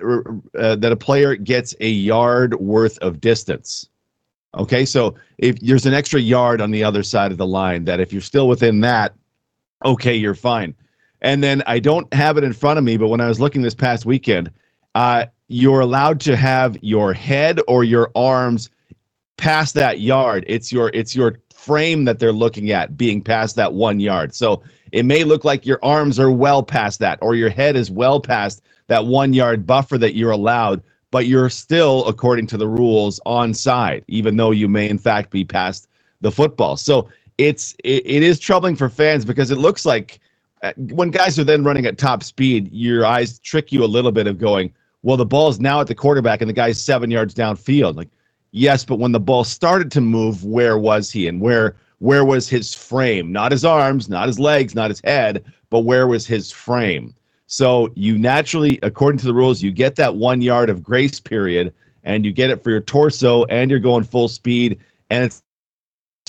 [0.59, 3.88] uh, that a player gets a yard worth of distance
[4.57, 8.01] okay so if there's an extra yard on the other side of the line that
[8.01, 9.14] if you're still within that
[9.85, 10.75] okay you're fine
[11.23, 13.62] and then i don't have it in front of me but when i was looking
[13.62, 14.51] this past weekend
[14.97, 18.70] uh, you're allowed to have your head or your arms
[19.37, 20.44] past that yard.
[20.47, 24.35] It's your it's your frame that they're looking at being past that one yard.
[24.35, 24.62] So
[24.94, 28.20] it may look like your arms are well past that, or your head is well
[28.20, 30.80] past that one yard buffer that you're allowed,
[31.11, 35.30] but you're still, according to the rules, on side, even though you may in fact
[35.30, 35.88] be past
[36.20, 36.76] the football.
[36.76, 40.20] So it's it, it is troubling for fans because it looks like
[40.62, 44.12] uh, when guys are then running at top speed, your eyes trick you a little
[44.12, 47.11] bit of going, well, the ball is now at the quarterback and the guy's seven
[47.11, 47.96] yards downfield.
[47.96, 48.11] Like,
[48.52, 52.48] yes, but when the ball started to move, where was he and where where was
[52.48, 53.33] his frame?
[53.33, 57.14] Not his arms, not his legs, not his head, but where was his frame?
[57.46, 61.72] So you naturally, according to the rules, you get that one yard of grace period,
[62.02, 64.78] and you get it for your torso, and you're going full speed,
[65.11, 65.42] and it's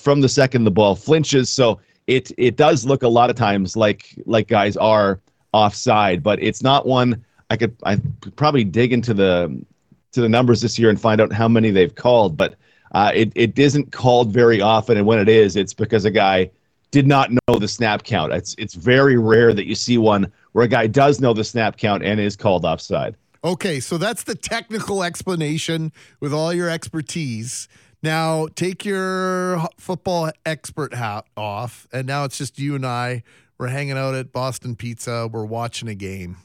[0.01, 1.49] from the second the ball flinches.
[1.49, 5.19] So it it does look a lot of times like like guys are
[5.51, 9.63] offside, but it's not one I could I could probably dig into the
[10.11, 12.55] to the numbers this year and find out how many they've called, but
[12.95, 16.49] uh, it it isn't called very often, and when it is, it's because a guy
[16.91, 18.31] did not know the snap count.
[18.31, 21.75] It's it's very rare that you see one where a guy does know the snap
[21.75, 23.17] count and is called offside.
[23.43, 27.67] Okay, so that's the technical explanation with all your expertise.
[28.01, 33.23] Now take your football expert hat off, and now it's just you and I.
[33.57, 35.27] We're hanging out at Boston Pizza.
[35.27, 36.37] We're watching a game.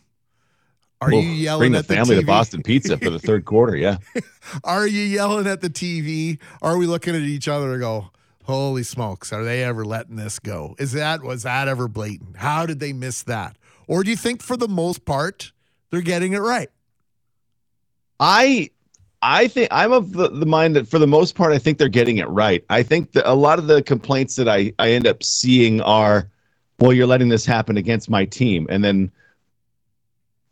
[1.00, 3.74] Are you yelling bring at the family the to Boston Pizza for the third quarter?
[3.74, 3.98] Yeah.
[4.64, 6.38] Are you yelling at the TV?
[6.60, 8.10] Are we looking at each other and go,
[8.44, 9.32] "Holy smokes!
[9.32, 10.74] Are they ever letting this go?
[10.78, 12.36] Is that was that ever blatant?
[12.36, 13.56] How did they miss that?
[13.86, 15.52] Or do you think for the most part
[15.90, 16.68] they're getting it right?
[18.18, 18.70] I
[19.22, 21.88] I think I'm of the, the mind that for the most part, I think they're
[21.88, 22.64] getting it right.
[22.70, 26.30] I think that a lot of the complaints that I, I end up seeing are,
[26.78, 28.66] well, you're letting this happen against my team.
[28.70, 29.10] And then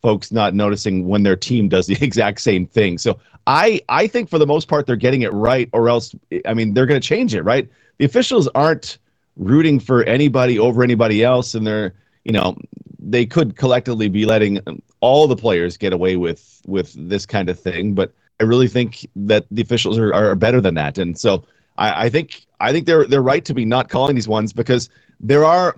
[0.09, 2.97] folks not noticing when their team does the exact same thing.
[2.97, 6.14] So I, I think for the most part, they're getting it right, or else,
[6.47, 7.68] I mean, they're going to change it, right?
[7.99, 8.97] The officials aren't
[9.37, 11.55] rooting for anybody over anybody else.
[11.55, 11.92] And they're,
[12.25, 12.57] you know,
[12.99, 14.61] they could collectively be letting
[15.01, 17.94] all the players get away with with this kind of thing.
[17.94, 21.44] But I really think that the officials are, are better than that, and so
[21.77, 24.90] I, I think I think they're they're right to be not calling these ones because
[25.21, 25.75] there are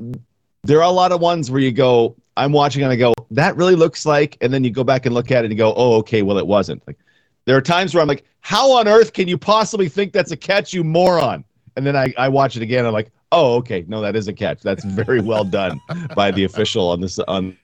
[0.65, 3.57] there are a lot of ones where you go, I'm watching and I go, that
[3.57, 5.75] really looks like, and then you go back and look at it and you go,
[5.77, 6.83] oh, okay, well, it wasn't.
[6.87, 6.99] Like,
[7.45, 10.37] there are times where I'm like, how on earth can you possibly think that's a
[10.37, 11.45] catch, you moron?
[11.77, 12.85] And then I, I watch it again.
[12.85, 14.63] I'm like, oh, okay, no, that is a catch.
[14.63, 15.81] That's very well done
[16.17, 17.57] by the official on this on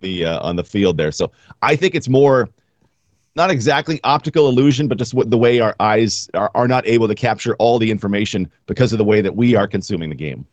[0.00, 1.12] the uh, on the field there.
[1.12, 2.48] So I think it's more
[3.34, 7.08] not exactly optical illusion, but just what the way our eyes are, are not able
[7.08, 10.46] to capture all the information because of the way that we are consuming the game.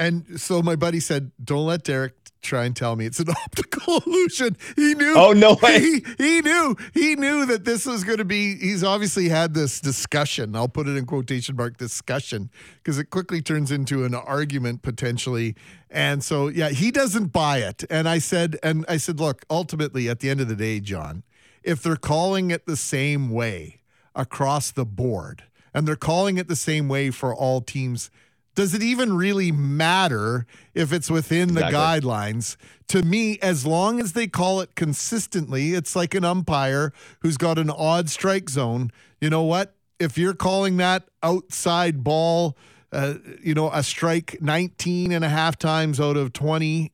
[0.00, 4.02] And so my buddy said, "Don't let Derek try and tell me it's an optical
[4.06, 5.12] illusion." He knew.
[5.14, 5.78] Oh no way!
[5.78, 6.74] He, he knew.
[6.94, 8.56] He knew that this was going to be.
[8.56, 10.56] He's obviously had this discussion.
[10.56, 15.54] I'll put it in quotation mark discussion because it quickly turns into an argument potentially.
[15.90, 17.84] And so, yeah, he doesn't buy it.
[17.90, 21.24] And I said, and I said, look, ultimately, at the end of the day, John,
[21.62, 23.82] if they're calling it the same way
[24.14, 25.42] across the board,
[25.74, 28.10] and they're calling it the same way for all teams
[28.54, 32.10] does it even really matter if it's within the exactly.
[32.10, 32.56] guidelines?
[32.88, 37.58] To me, as long as they call it consistently, it's like an umpire who's got
[37.58, 38.90] an odd strike zone.
[39.20, 39.74] You know what?
[39.98, 42.56] If you're calling that outside ball,
[42.92, 46.92] uh, you know, a strike 19 and a half times out of 20,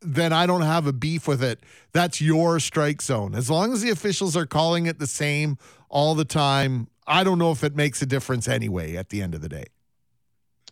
[0.00, 1.60] then I don't have a beef with it.
[1.92, 3.34] That's your strike zone.
[3.34, 7.38] As long as the officials are calling it the same all the time, I don't
[7.38, 9.66] know if it makes a difference anyway at the end of the day.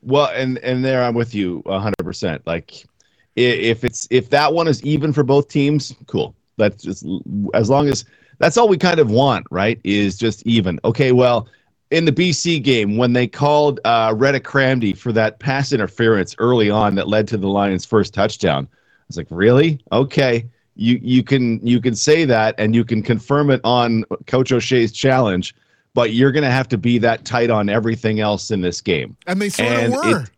[0.04, 2.40] Well, and and there I'm with you 100%.
[2.46, 2.84] Like
[3.36, 6.34] if it's if that one is even for both teams, cool.
[6.56, 7.04] That's just
[7.54, 8.04] as long as
[8.38, 9.80] that's all we kind of want, right?
[9.84, 10.78] Is just even.
[10.84, 11.48] Okay, well,
[11.90, 16.70] in the BC game when they called uh, Redha Kramdi for that pass interference early
[16.70, 18.76] on that led to the Lions' first touchdown, I
[19.08, 19.80] was like, really?
[19.92, 24.52] Okay, you you can you can say that and you can confirm it on Coach
[24.52, 25.54] O'Shea's challenge
[25.94, 29.16] but you're going to have to be that tight on everything else in this game.
[29.26, 30.20] And they sort and of were.
[30.20, 30.30] It,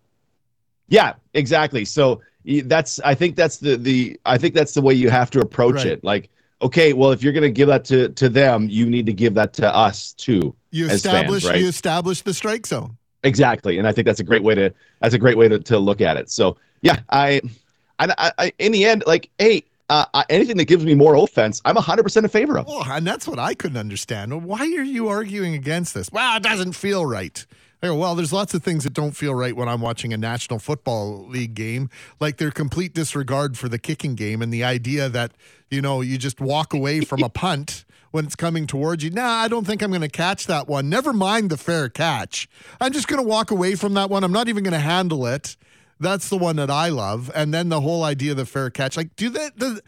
[0.88, 1.84] yeah, exactly.
[1.84, 2.20] So
[2.64, 5.76] that's I think that's the the I think that's the way you have to approach
[5.76, 5.86] right.
[5.86, 6.04] it.
[6.04, 6.30] Like,
[6.62, 9.34] okay, well, if you're going to give that to to them, you need to give
[9.34, 10.54] that to us too.
[10.70, 11.60] You establish fans, right?
[11.60, 12.96] you establish the strike zone.
[13.24, 15.78] Exactly, and I think that's a great way to that's a great way to, to
[15.78, 16.30] look at it.
[16.30, 17.40] So yeah, I,
[17.98, 21.76] I, I in the end, like, hey, uh, anything that gives me more offense, I'm
[21.76, 22.66] 100% in favor of.
[22.86, 24.44] And that's what I couldn't understand.
[24.44, 26.10] Why are you arguing against this?
[26.10, 27.44] Well, it doesn't feel right.
[27.82, 31.28] Well, there's lots of things that don't feel right when I'm watching a National Football
[31.28, 35.32] League game, like their complete disregard for the kicking game and the idea that,
[35.70, 39.10] you know, you just walk away from a punt when it's coming towards you.
[39.10, 40.88] Nah, I don't think I'm going to catch that one.
[40.88, 42.48] Never mind the fair catch.
[42.80, 44.24] I'm just going to walk away from that one.
[44.24, 45.56] I'm not even going to handle it.
[45.98, 47.30] That's the one that I love.
[47.34, 48.96] And then the whole idea of the fair catch.
[48.96, 49.58] Like, do that?
[49.58, 49.80] The,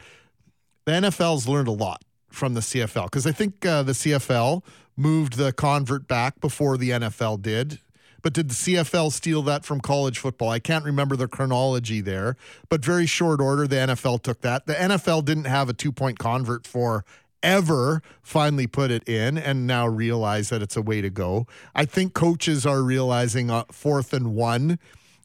[0.84, 4.62] the NFL's learned a lot from the CFL because I think uh, the CFL
[4.96, 7.80] moved the convert back before the NFL did.
[8.20, 10.48] But did the CFL steal that from college football?
[10.50, 12.36] I can't remember the chronology there,
[12.68, 14.66] but very short order, the NFL took that.
[14.66, 17.04] The NFL didn't have a two point convert for
[17.42, 21.46] ever finally put it in and now realize that it's a way to go.
[21.74, 24.78] I think coaches are realizing uh, fourth and one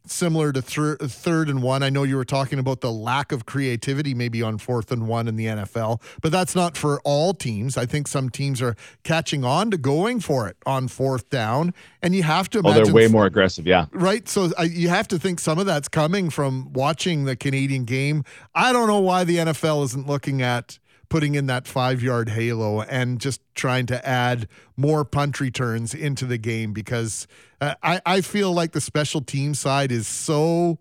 [0.06, 1.84] similar to thir- third and one.
[1.84, 5.28] I know you were talking about the lack of creativity maybe on fourth and one
[5.28, 7.78] in the NFL, but that's not for all teams.
[7.78, 12.16] I think some teams are catching on to going for it on fourth down, and
[12.16, 12.62] you have to.
[12.64, 13.86] oh, they're way more aggressive, yeah.
[13.92, 14.28] Right.
[14.28, 18.24] So uh, you have to think some of that's coming from watching the Canadian game.
[18.54, 20.80] I don't know why the NFL isn't looking at
[21.14, 26.26] putting in that five yard halo and just trying to add more punt returns into
[26.26, 27.28] the game because
[27.62, 30.80] uh, I, I feel like the special team side is so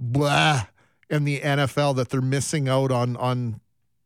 [0.00, 0.62] blah
[1.10, 3.60] in the NFL that they're missing out on on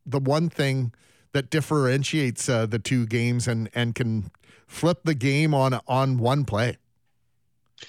[0.04, 0.92] the one thing
[1.30, 4.32] that differentiates uh, the two games and and can
[4.66, 6.76] flip the game on on one play.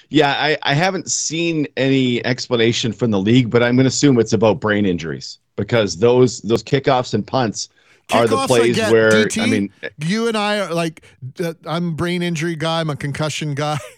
[0.09, 4.19] Yeah, I, I haven't seen any explanation from the league, but I'm going to assume
[4.19, 7.67] it's about brain injuries because those those kickoffs and punts
[8.11, 11.05] are the plays where DT, I mean, you and I are like,
[11.43, 13.77] uh, I'm a brain injury guy, I'm a concussion guy.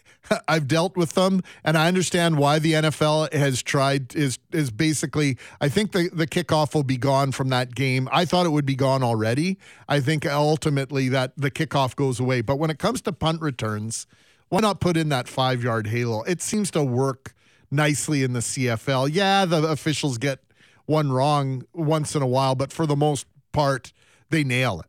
[0.48, 5.38] I've dealt with them, and I understand why the NFL has tried is is basically.
[5.60, 8.08] I think the the kickoff will be gone from that game.
[8.14, 9.58] I thought it would be gone already.
[9.90, 12.42] I think ultimately that the kickoff goes away.
[12.42, 14.08] But when it comes to punt returns,
[14.50, 16.24] why not put in that five yard halo?
[16.24, 17.34] It seems to work
[17.70, 19.10] nicely in the CFL.
[19.12, 20.40] Yeah, the officials get
[20.86, 23.94] one wrong once in a while, but for the most part,
[24.32, 24.88] they nail it.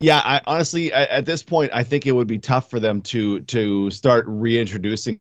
[0.00, 3.02] Yeah, I honestly at, at this point I think it would be tough for them
[3.02, 5.20] to to start reintroducing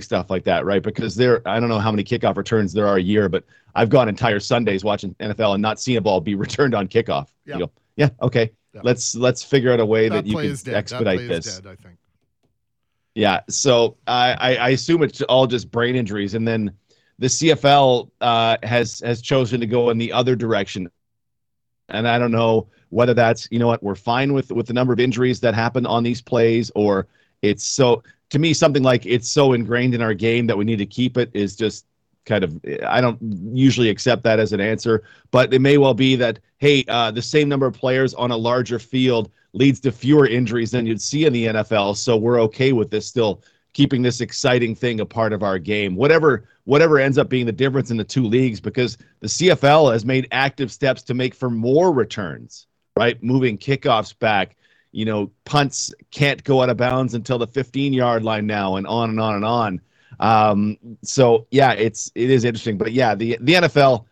[0.00, 0.82] stuff like that, right?
[0.82, 3.44] Because there I don't know how many kickoff returns there are a year, but
[3.74, 7.28] I've gone entire Sundays watching NFL and not seen a ball be returned on kickoff.
[7.44, 7.58] Yeah.
[7.58, 8.52] Go, yeah, okay.
[8.72, 8.82] Yeah.
[8.84, 10.74] Let's let's figure out a way that, That you can is dead.
[10.74, 11.58] That expedite this.
[11.58, 11.98] dead, I think.
[13.14, 16.70] Yeah, so I, I I assume it's all just brain injuries, and then
[17.18, 20.90] the CFL uh, has has chosen to go in the other direction,
[21.88, 24.92] and I don't know whether that's you know what we're fine with with the number
[24.92, 27.06] of injuries that happen on these plays, or
[27.42, 30.78] it's so to me something like it's so ingrained in our game that we need
[30.78, 31.86] to keep it is just
[32.24, 33.18] kind of I don't
[33.52, 37.22] usually accept that as an answer, but it may well be that hey, uh, the
[37.22, 41.24] same number of players on a larger field leads to fewer injuries than you'd see
[41.24, 43.42] in the NFL, so we're okay with this still
[43.76, 45.96] keeping this exciting thing a part of our game.
[45.96, 50.02] Whatever whatever ends up being the difference in the two leagues because the CFL has
[50.02, 53.22] made active steps to make for more returns, right?
[53.22, 54.56] Moving kickoffs back,
[54.92, 59.10] you know, punts can't go out of bounds until the 15-yard line now and on
[59.10, 59.80] and on and on.
[60.20, 64.06] Um, so yeah, it's it is interesting, but yeah, the the NFL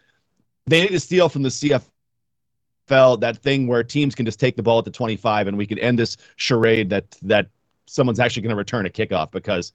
[0.67, 4.63] they need to steal from the CFL that thing where teams can just take the
[4.63, 7.49] ball at the 25 and we could end this charade that that
[7.87, 9.73] someone's actually going to return a kickoff because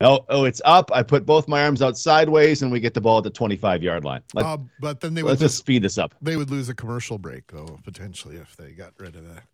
[0.00, 0.90] oh oh it's up.
[0.92, 3.82] I put both my arms out sideways and we get the ball at the 25
[3.82, 4.22] yard line.
[4.34, 6.14] Like, Uh, but then they would let's lose, just speed this up.
[6.20, 9.44] they would lose a commercial break though potentially if they got rid of that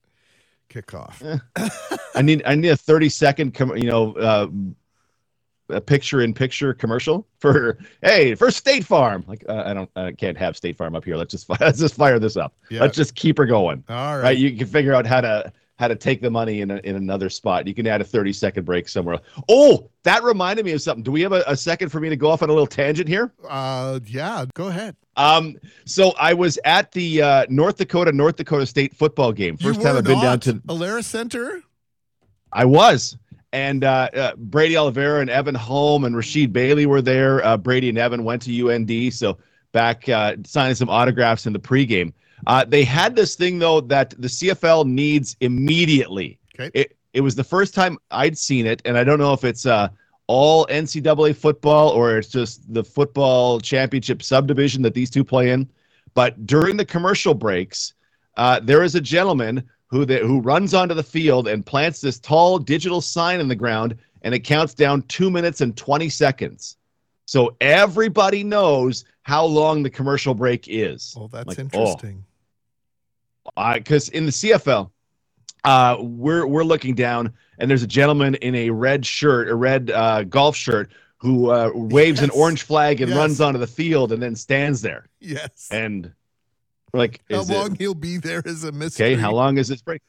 [0.70, 1.40] kickoff.
[2.14, 4.48] I need I need a 30 second com- you know uh,
[5.70, 9.22] a picture in picture commercial for hey for State Farm.
[9.26, 11.16] Like uh, I don't I can't have State Farm up here.
[11.16, 12.54] Let's just let's just fire this up.
[12.70, 12.80] Yeah.
[12.80, 13.84] Let's just keep her going.
[13.88, 14.22] All right.
[14.22, 14.38] right?
[14.38, 17.31] You can figure out how to how to take the money in a, in another
[17.31, 17.66] spot.
[17.66, 19.20] You can add a 30 second break somewhere.
[19.49, 21.05] Oh, that reminded me of something.
[21.05, 23.09] Do we have a, a second for me to go off on a little tangent
[23.09, 23.33] here?
[23.49, 24.97] Uh, yeah, go ahead.
[25.16, 29.57] Um, so I was at the uh, North Dakota North Dakota State football game.
[29.57, 31.62] First time I've been down to Alerus Center.
[32.53, 33.16] I was.
[33.53, 37.43] And uh, uh, Brady Oliveira and Evan Holm and Rasheed Bailey were there.
[37.45, 39.39] Uh, Brady and Evan went to UND, so
[39.72, 42.12] back uh, signing some autographs in the pregame.
[42.47, 46.39] Uh, they had this thing though that the CFL needs immediately.
[46.55, 46.70] Okay.
[46.74, 49.66] It it was the first time I'd seen it, and I don't know if it's
[49.66, 49.89] uh,
[50.26, 55.68] all NCAA football or it's just the football championship subdivision that these two play in.
[56.14, 57.95] But during the commercial breaks,
[58.36, 62.18] uh, there is a gentleman who the, who runs onto the field and plants this
[62.18, 66.76] tall digital sign in the ground, and it counts down two minutes and twenty seconds.
[67.29, 71.14] So everybody knows how long the commercial break is.
[71.14, 71.62] Oh, that's Like, oh.
[71.62, 72.24] interesting.
[73.55, 74.91] Because in the CFL,
[75.64, 79.91] uh, we're we're looking down, and there's a gentleman in a red shirt, a red
[79.91, 83.18] uh, golf shirt, who uh, waves an orange flag and Yes.
[83.18, 85.05] runs onto the field, and then stands there.
[85.20, 85.68] Yes.
[85.70, 86.11] And
[86.95, 89.05] we're like, How is it- long he'll be there is a mystery.
[89.12, 90.01] Okay, how long is this break?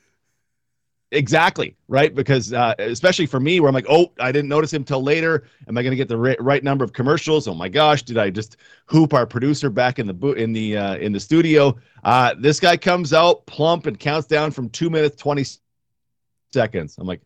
[1.12, 2.14] Exactly, right?
[2.14, 5.45] Because uh, especially for me, where I'm like, oh, I didn't notice him till later.
[5.68, 7.47] Am I going to get the ri- right number of commercials?
[7.47, 10.78] Oh my gosh, did I just hoop our producer back in the bo- in the
[10.78, 11.76] uh, in the studio?
[12.03, 15.45] Uh, this guy comes out plump and counts down from two minutes twenty
[16.53, 16.95] seconds.
[16.99, 17.22] I'm like,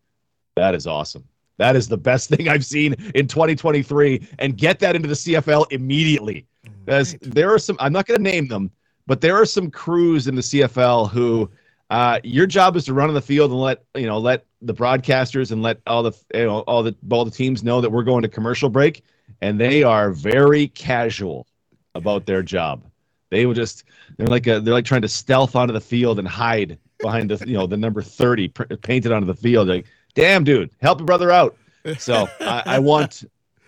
[0.56, 1.28] that is awesome.
[1.58, 5.72] That is the best thing I've seen in 2023, and get that into the CFL
[5.72, 6.48] immediately.
[6.86, 8.72] Because there are some, I'm not going to name them,
[9.08, 11.50] but there are some crews in the CFL who
[11.94, 14.74] uh, your job is to run on the field and let you know let the
[14.74, 18.02] broadcasters and let all the you know all the all the teams know that we're
[18.02, 19.04] going to commercial break,
[19.42, 21.46] and they are very casual
[21.94, 22.84] about their job.
[23.30, 23.84] They will just
[24.18, 27.48] they're like a, they're like trying to stealth onto the field and hide behind the
[27.48, 29.68] you know the number thirty painted onto the field.
[29.68, 29.86] Like,
[30.16, 31.56] damn dude, help a brother out.
[32.00, 33.24] So I, I want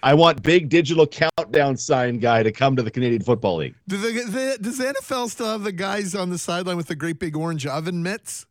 [0.06, 3.74] I want big digital countdown sign guy to come to the Canadian Football League.
[3.88, 6.96] Do the, the, does the NFL still have the guys on the sideline with the
[6.96, 8.46] great big orange oven mitts?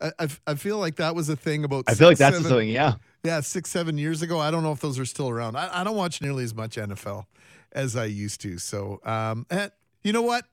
[0.00, 1.84] I, I, I feel like that was a thing about.
[1.86, 2.70] I feel like six, that's the seven- thing.
[2.70, 2.94] Yeah.
[3.22, 4.40] Yeah, six, seven years ago.
[4.40, 5.54] I don't know if those are still around.
[5.56, 7.26] I, I don't watch nearly as much NFL
[7.72, 8.56] as I used to.
[8.56, 9.70] So, um, and
[10.02, 10.46] you know what?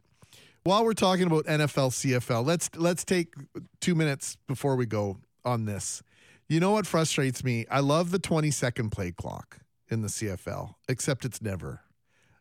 [0.65, 3.33] While we're talking about NFL, CFL, let's let's take
[3.79, 6.03] two minutes before we go on this.
[6.49, 7.65] You know what frustrates me?
[7.71, 9.59] I love the 20 second play clock
[9.93, 11.81] in the CFL, except it's never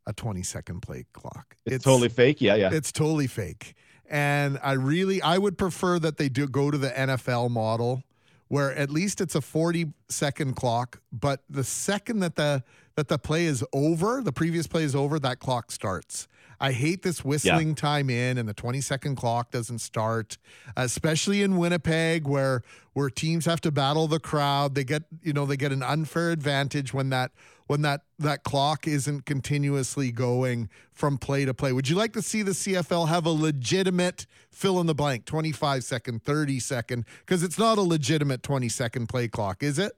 [0.06, 1.56] a 20 second play clock.
[1.64, 2.40] It's, totally fake.
[2.40, 2.70] Yeah, yeah.
[2.72, 3.74] It's totally fake.
[4.10, 8.02] And I really I would prefer that they do go to the NFL model
[8.48, 12.62] where at least it's a 40 second clock, but the second that the
[12.96, 16.28] that the play is over, the previous play is over, that clock starts.
[16.62, 17.74] I hate this whistling yeah.
[17.74, 20.38] time in and the 20 second clock doesn't start,
[20.76, 24.76] especially in Winnipeg where where teams have to battle the crowd.
[24.76, 27.32] They get, you know, they get an unfair advantage when that
[27.66, 31.72] when that that clock isn't continuously going from play to play.
[31.72, 35.82] Would you like to see the CFL have a legitimate fill in the blank 25
[35.82, 39.96] second, 30 second because it's not a legitimate 20 second play clock, is it?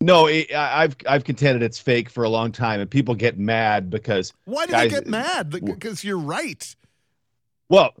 [0.00, 3.90] No, it, I've I've contended it's fake for a long time, and people get mad
[3.90, 5.50] because why do guys, they get mad?
[5.50, 6.76] Because you're right.
[7.68, 7.94] Well,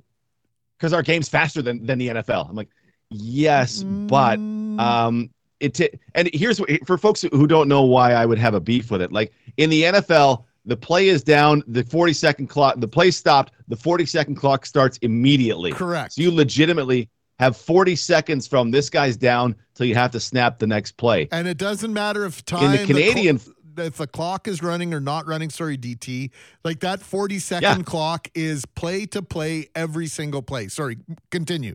[0.76, 2.48] because our game's faster than than the NFL.
[2.48, 2.68] I'm like,
[3.10, 4.06] yes, mm.
[4.06, 4.38] but
[4.84, 5.30] um,
[5.60, 8.60] it t- and here's what, for folks who don't know why I would have a
[8.60, 9.10] beef with it.
[9.10, 13.52] Like in the NFL, the play is down, the 40 second clock, the play stopped,
[13.68, 15.72] the 40 second clock starts immediately.
[15.72, 16.14] Correct.
[16.14, 17.08] So you legitimately
[17.38, 21.28] have 40 seconds from this guy's down till you have to snap the next play.
[21.32, 23.40] And it doesn't matter if time in the Canadian
[23.74, 26.30] the, if the clock is running or not running, sorry DT,
[26.64, 27.84] like that 40 second yeah.
[27.84, 30.68] clock is play to play every single play.
[30.68, 30.98] Sorry,
[31.30, 31.74] continue.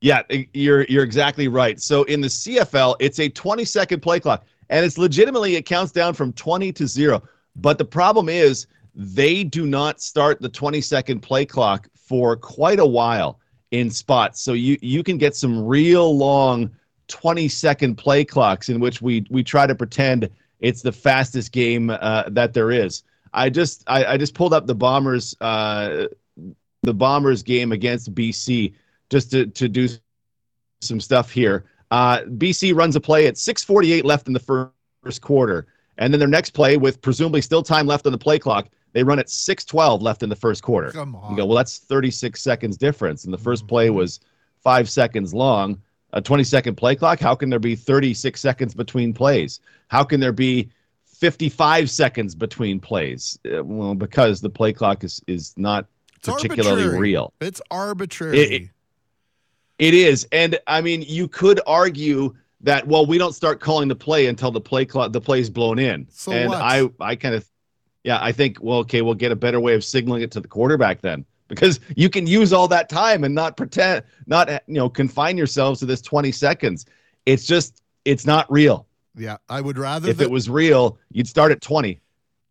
[0.00, 1.80] Yeah, you're you're exactly right.
[1.80, 5.92] So in the CFL, it's a 20 second play clock and it's legitimately it counts
[5.92, 7.22] down from 20 to 0.
[7.56, 12.78] But the problem is they do not start the 20 second play clock for quite
[12.78, 13.40] a while
[13.70, 14.40] in spots.
[14.40, 16.70] So you you can get some real long
[17.08, 20.28] 20 second play clocks in which we we try to pretend
[20.60, 23.02] it's the fastest game uh, that there is.
[23.32, 26.06] I just I, I just pulled up the Bombers uh,
[26.82, 28.74] the Bombers game against BC
[29.10, 29.88] just to to do
[30.80, 31.64] some stuff here.
[31.90, 34.72] Uh, BC runs a play at 6:48 left in the
[35.04, 35.66] first quarter,
[35.98, 39.04] and then their next play with presumably still time left on the play clock they
[39.04, 40.90] run at 6:12 left in the first quarter.
[40.90, 41.30] Come on.
[41.30, 43.96] You go, well, that's 36 seconds difference, and the 1st play mm-hmm.
[43.96, 44.20] was
[44.64, 45.82] five seconds long.
[46.14, 47.20] A 20 second play clock.
[47.20, 49.60] How can there be 36 seconds between plays?
[49.88, 50.70] How can there be
[51.04, 53.38] 55 seconds between plays?
[53.44, 55.84] Uh, well, because the play clock is is not
[56.16, 56.98] it's particularly arbitrary.
[56.98, 57.34] real.
[57.42, 58.38] It's arbitrary.
[58.38, 58.70] It, it,
[59.78, 63.94] it is, and I mean, you could argue that well, we don't start calling the
[63.94, 66.06] play until the play clock the play's blown in.
[66.10, 66.62] So and what?
[66.62, 67.46] I I kind of
[68.06, 70.46] yeah, I think, well, okay, we'll get a better way of signaling it to the
[70.46, 74.88] quarterback then because you can use all that time and not pretend, not, you know,
[74.88, 76.86] confine yourselves to this 20 seconds.
[77.26, 78.86] It's just, it's not real.
[79.16, 80.08] Yeah, I would rather.
[80.08, 82.00] If that, it was real, you'd start at 20.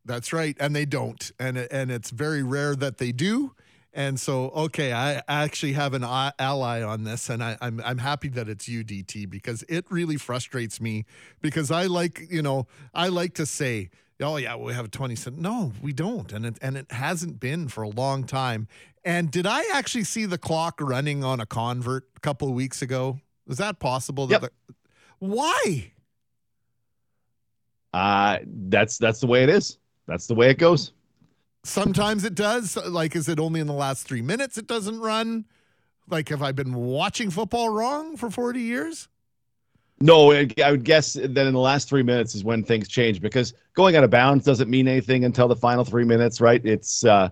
[0.04, 0.58] That's right.
[0.60, 1.32] And they don't.
[1.40, 3.56] And, and it's very rare that they do.
[3.94, 7.82] And so, okay, I actually have an uh, ally on this, and I, am I'm,
[7.86, 11.06] I'm happy that it's UDT because it really frustrates me
[11.42, 13.90] because I like you know I like to say
[14.22, 15.38] oh yeah, we have a 20 cent.
[15.38, 16.32] No, we don't.
[16.32, 18.68] And it, and it hasn't been for a long time.
[19.04, 22.82] And did I actually see the clock running on a convert a couple of weeks
[22.82, 23.20] ago?
[23.48, 24.30] Is that possible?
[24.30, 24.42] Yep.
[24.42, 24.50] The,
[25.20, 25.92] why?
[27.94, 29.78] Uh, that's that's the way it is.
[30.08, 30.92] That's the way it goes.
[31.64, 32.78] Sometimes it does.
[32.78, 35.46] Like, is it only in the last three minutes it doesn't run?
[36.10, 39.08] Like, have I been watching football wrong for 40 years?
[40.02, 43.54] No, I would guess that in the last three minutes is when things change because
[43.74, 46.64] going out of bounds doesn't mean anything until the final three minutes, right?
[46.66, 47.30] It's uh,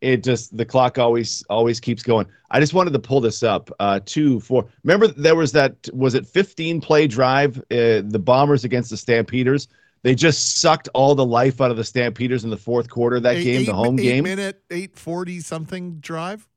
[0.00, 2.26] it just the clock always always keeps going.
[2.50, 3.70] I just wanted to pull this up.
[3.78, 4.66] Uh, two, four.
[4.84, 7.58] Remember there was that was it 15 play drive?
[7.70, 9.68] Uh, the Bombers against the Stampeders.
[10.02, 13.24] They just sucked all the life out of the Stampeders in the fourth quarter of
[13.24, 14.24] that eight, game, eight, the home eight game.
[14.24, 16.48] Minute eight forty something drive.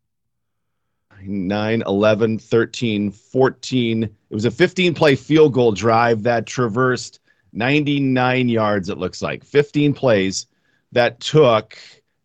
[1.25, 4.03] 9, 11, 13, 14.
[4.03, 7.19] It was a 15 play field goal drive that traversed
[7.53, 9.43] 99 yards, it looks like.
[9.43, 10.47] 15 plays
[10.91, 11.77] that took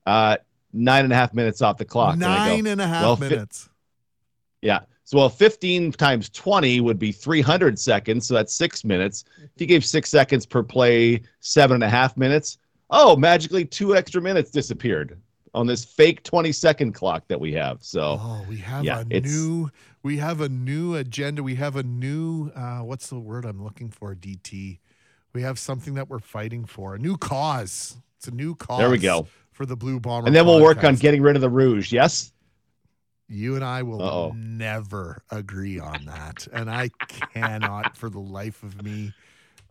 [0.07, 0.37] uh,
[0.73, 2.17] nine and a half minutes off the clock.
[2.17, 3.65] Nine and a half well, minutes.
[3.65, 3.71] Fi-
[4.63, 4.81] yeah.
[5.05, 8.27] So, well, 15 times 20 would be 300 seconds.
[8.27, 9.25] So that's six minutes.
[9.39, 12.59] If you gave six seconds per play, seven and a half minutes,
[12.91, 15.17] oh, magically two extra minutes disappeared
[15.57, 17.83] on this fake 20 second clock that we have.
[17.83, 19.71] So oh, we have yeah, a new
[20.03, 21.43] we have a new agenda.
[21.43, 24.15] We have a new uh, what's the word I'm looking for?
[24.15, 24.79] DT.
[25.33, 26.95] We have something that we're fighting for.
[26.95, 27.97] A new cause.
[28.19, 28.79] It's a new cause.
[28.79, 30.27] There we go for the Blue Bomber.
[30.27, 30.63] And then we'll podcast.
[30.63, 31.93] work on getting rid of the rouge.
[31.93, 32.33] Yes.
[33.29, 34.33] You and I will Uh-oh.
[34.37, 36.91] never agree on that, and I
[37.35, 39.15] cannot, for the life of me,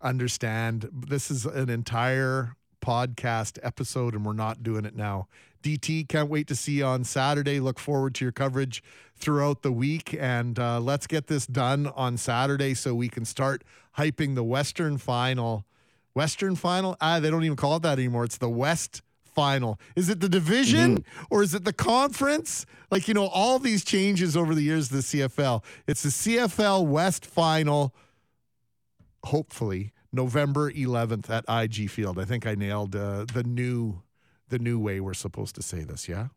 [0.01, 0.89] understand.
[0.91, 5.27] This is an entire podcast episode, and we're not doing it now.
[5.65, 7.59] DT, can't wait to see you on Saturday.
[7.59, 8.83] Look forward to your coverage
[9.15, 10.15] throughout the week.
[10.19, 13.63] And uh, let's get this done on Saturday so we can start
[13.97, 15.65] hyping the Western Final.
[16.13, 16.95] Western Final?
[17.01, 18.25] Ah, they don't even call it that anymore.
[18.25, 19.79] It's the West Final?
[19.95, 21.23] Is it the division Mm-hmm.
[21.31, 22.67] or is it the conference?
[22.91, 25.63] Like, you know, all these changes over the years of the CFL.
[25.87, 27.95] It's the CFL West Final,
[29.23, 32.19] hopefully, November 11th at IG Field.
[32.19, 34.03] I think I nailed uh, the new
[34.49, 36.27] the new way we're supposed to say this, yeah?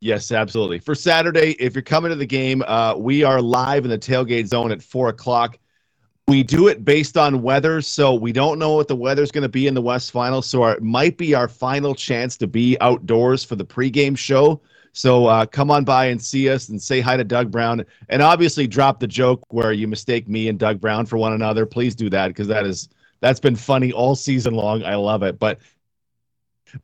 [0.00, 0.78] Yes, absolutely.
[0.78, 4.46] For Saturday, if you're coming to the game, uh, we are live in the tailgate
[4.46, 5.58] zone at four o'clock.
[6.26, 9.48] We do it based on weather, so we don't know what the weather's going to
[9.48, 10.42] be in the West Final.
[10.42, 14.60] So our, it might be our final chance to be outdoors for the pregame show.
[14.92, 18.22] So uh, come on by and see us and say hi to Doug Brown, and
[18.22, 21.66] obviously drop the joke where you mistake me and Doug Brown for one another.
[21.66, 22.88] Please do that because that is
[23.20, 24.84] that's been funny all season long.
[24.84, 25.38] I love it.
[25.38, 25.58] But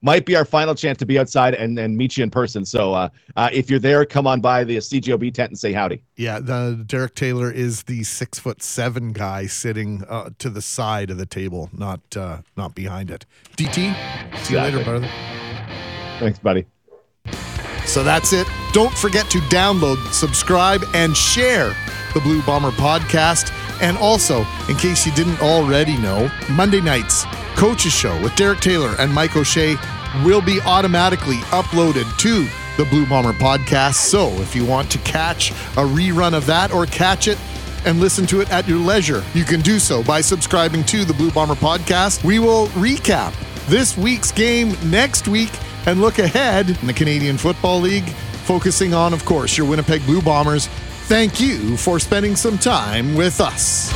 [0.03, 2.65] might be our final chance to be outside and, and meet you in person.
[2.65, 6.03] So uh, uh, if you're there, come on by the CJOB tent and say howdy.
[6.17, 11.11] Yeah, the Derek Taylor is the six foot seven guy sitting uh, to the side
[11.11, 13.27] of the table, not uh, not behind it.
[13.57, 13.95] DT,
[14.45, 15.09] see you later, brother.
[16.19, 16.67] Thanks, buddy.
[17.87, 18.47] So that's it.
[18.73, 21.75] Don't forget to download, subscribe, and share
[22.13, 23.53] the Blue Bomber podcast.
[23.81, 27.25] And also, in case you didn't already know, Monday nights,
[27.57, 29.77] Coach's Show with Derek Taylor and Mike O'Shea
[30.25, 32.47] will be automatically uploaded to
[32.77, 33.95] the Blue Bomber podcast.
[33.95, 37.39] So if you want to catch a rerun of that or catch it,
[37.85, 39.25] and listen to it at your leisure.
[39.35, 42.23] You can do so by subscribing to the Blue Bomber podcast.
[42.25, 43.35] We will recap
[43.67, 45.51] this week's game next week
[45.87, 48.09] and look ahead in the Canadian Football League,
[48.45, 50.69] focusing on, of course, your Winnipeg Blue Bombers.
[51.11, 53.91] Thank you for spending some time with us.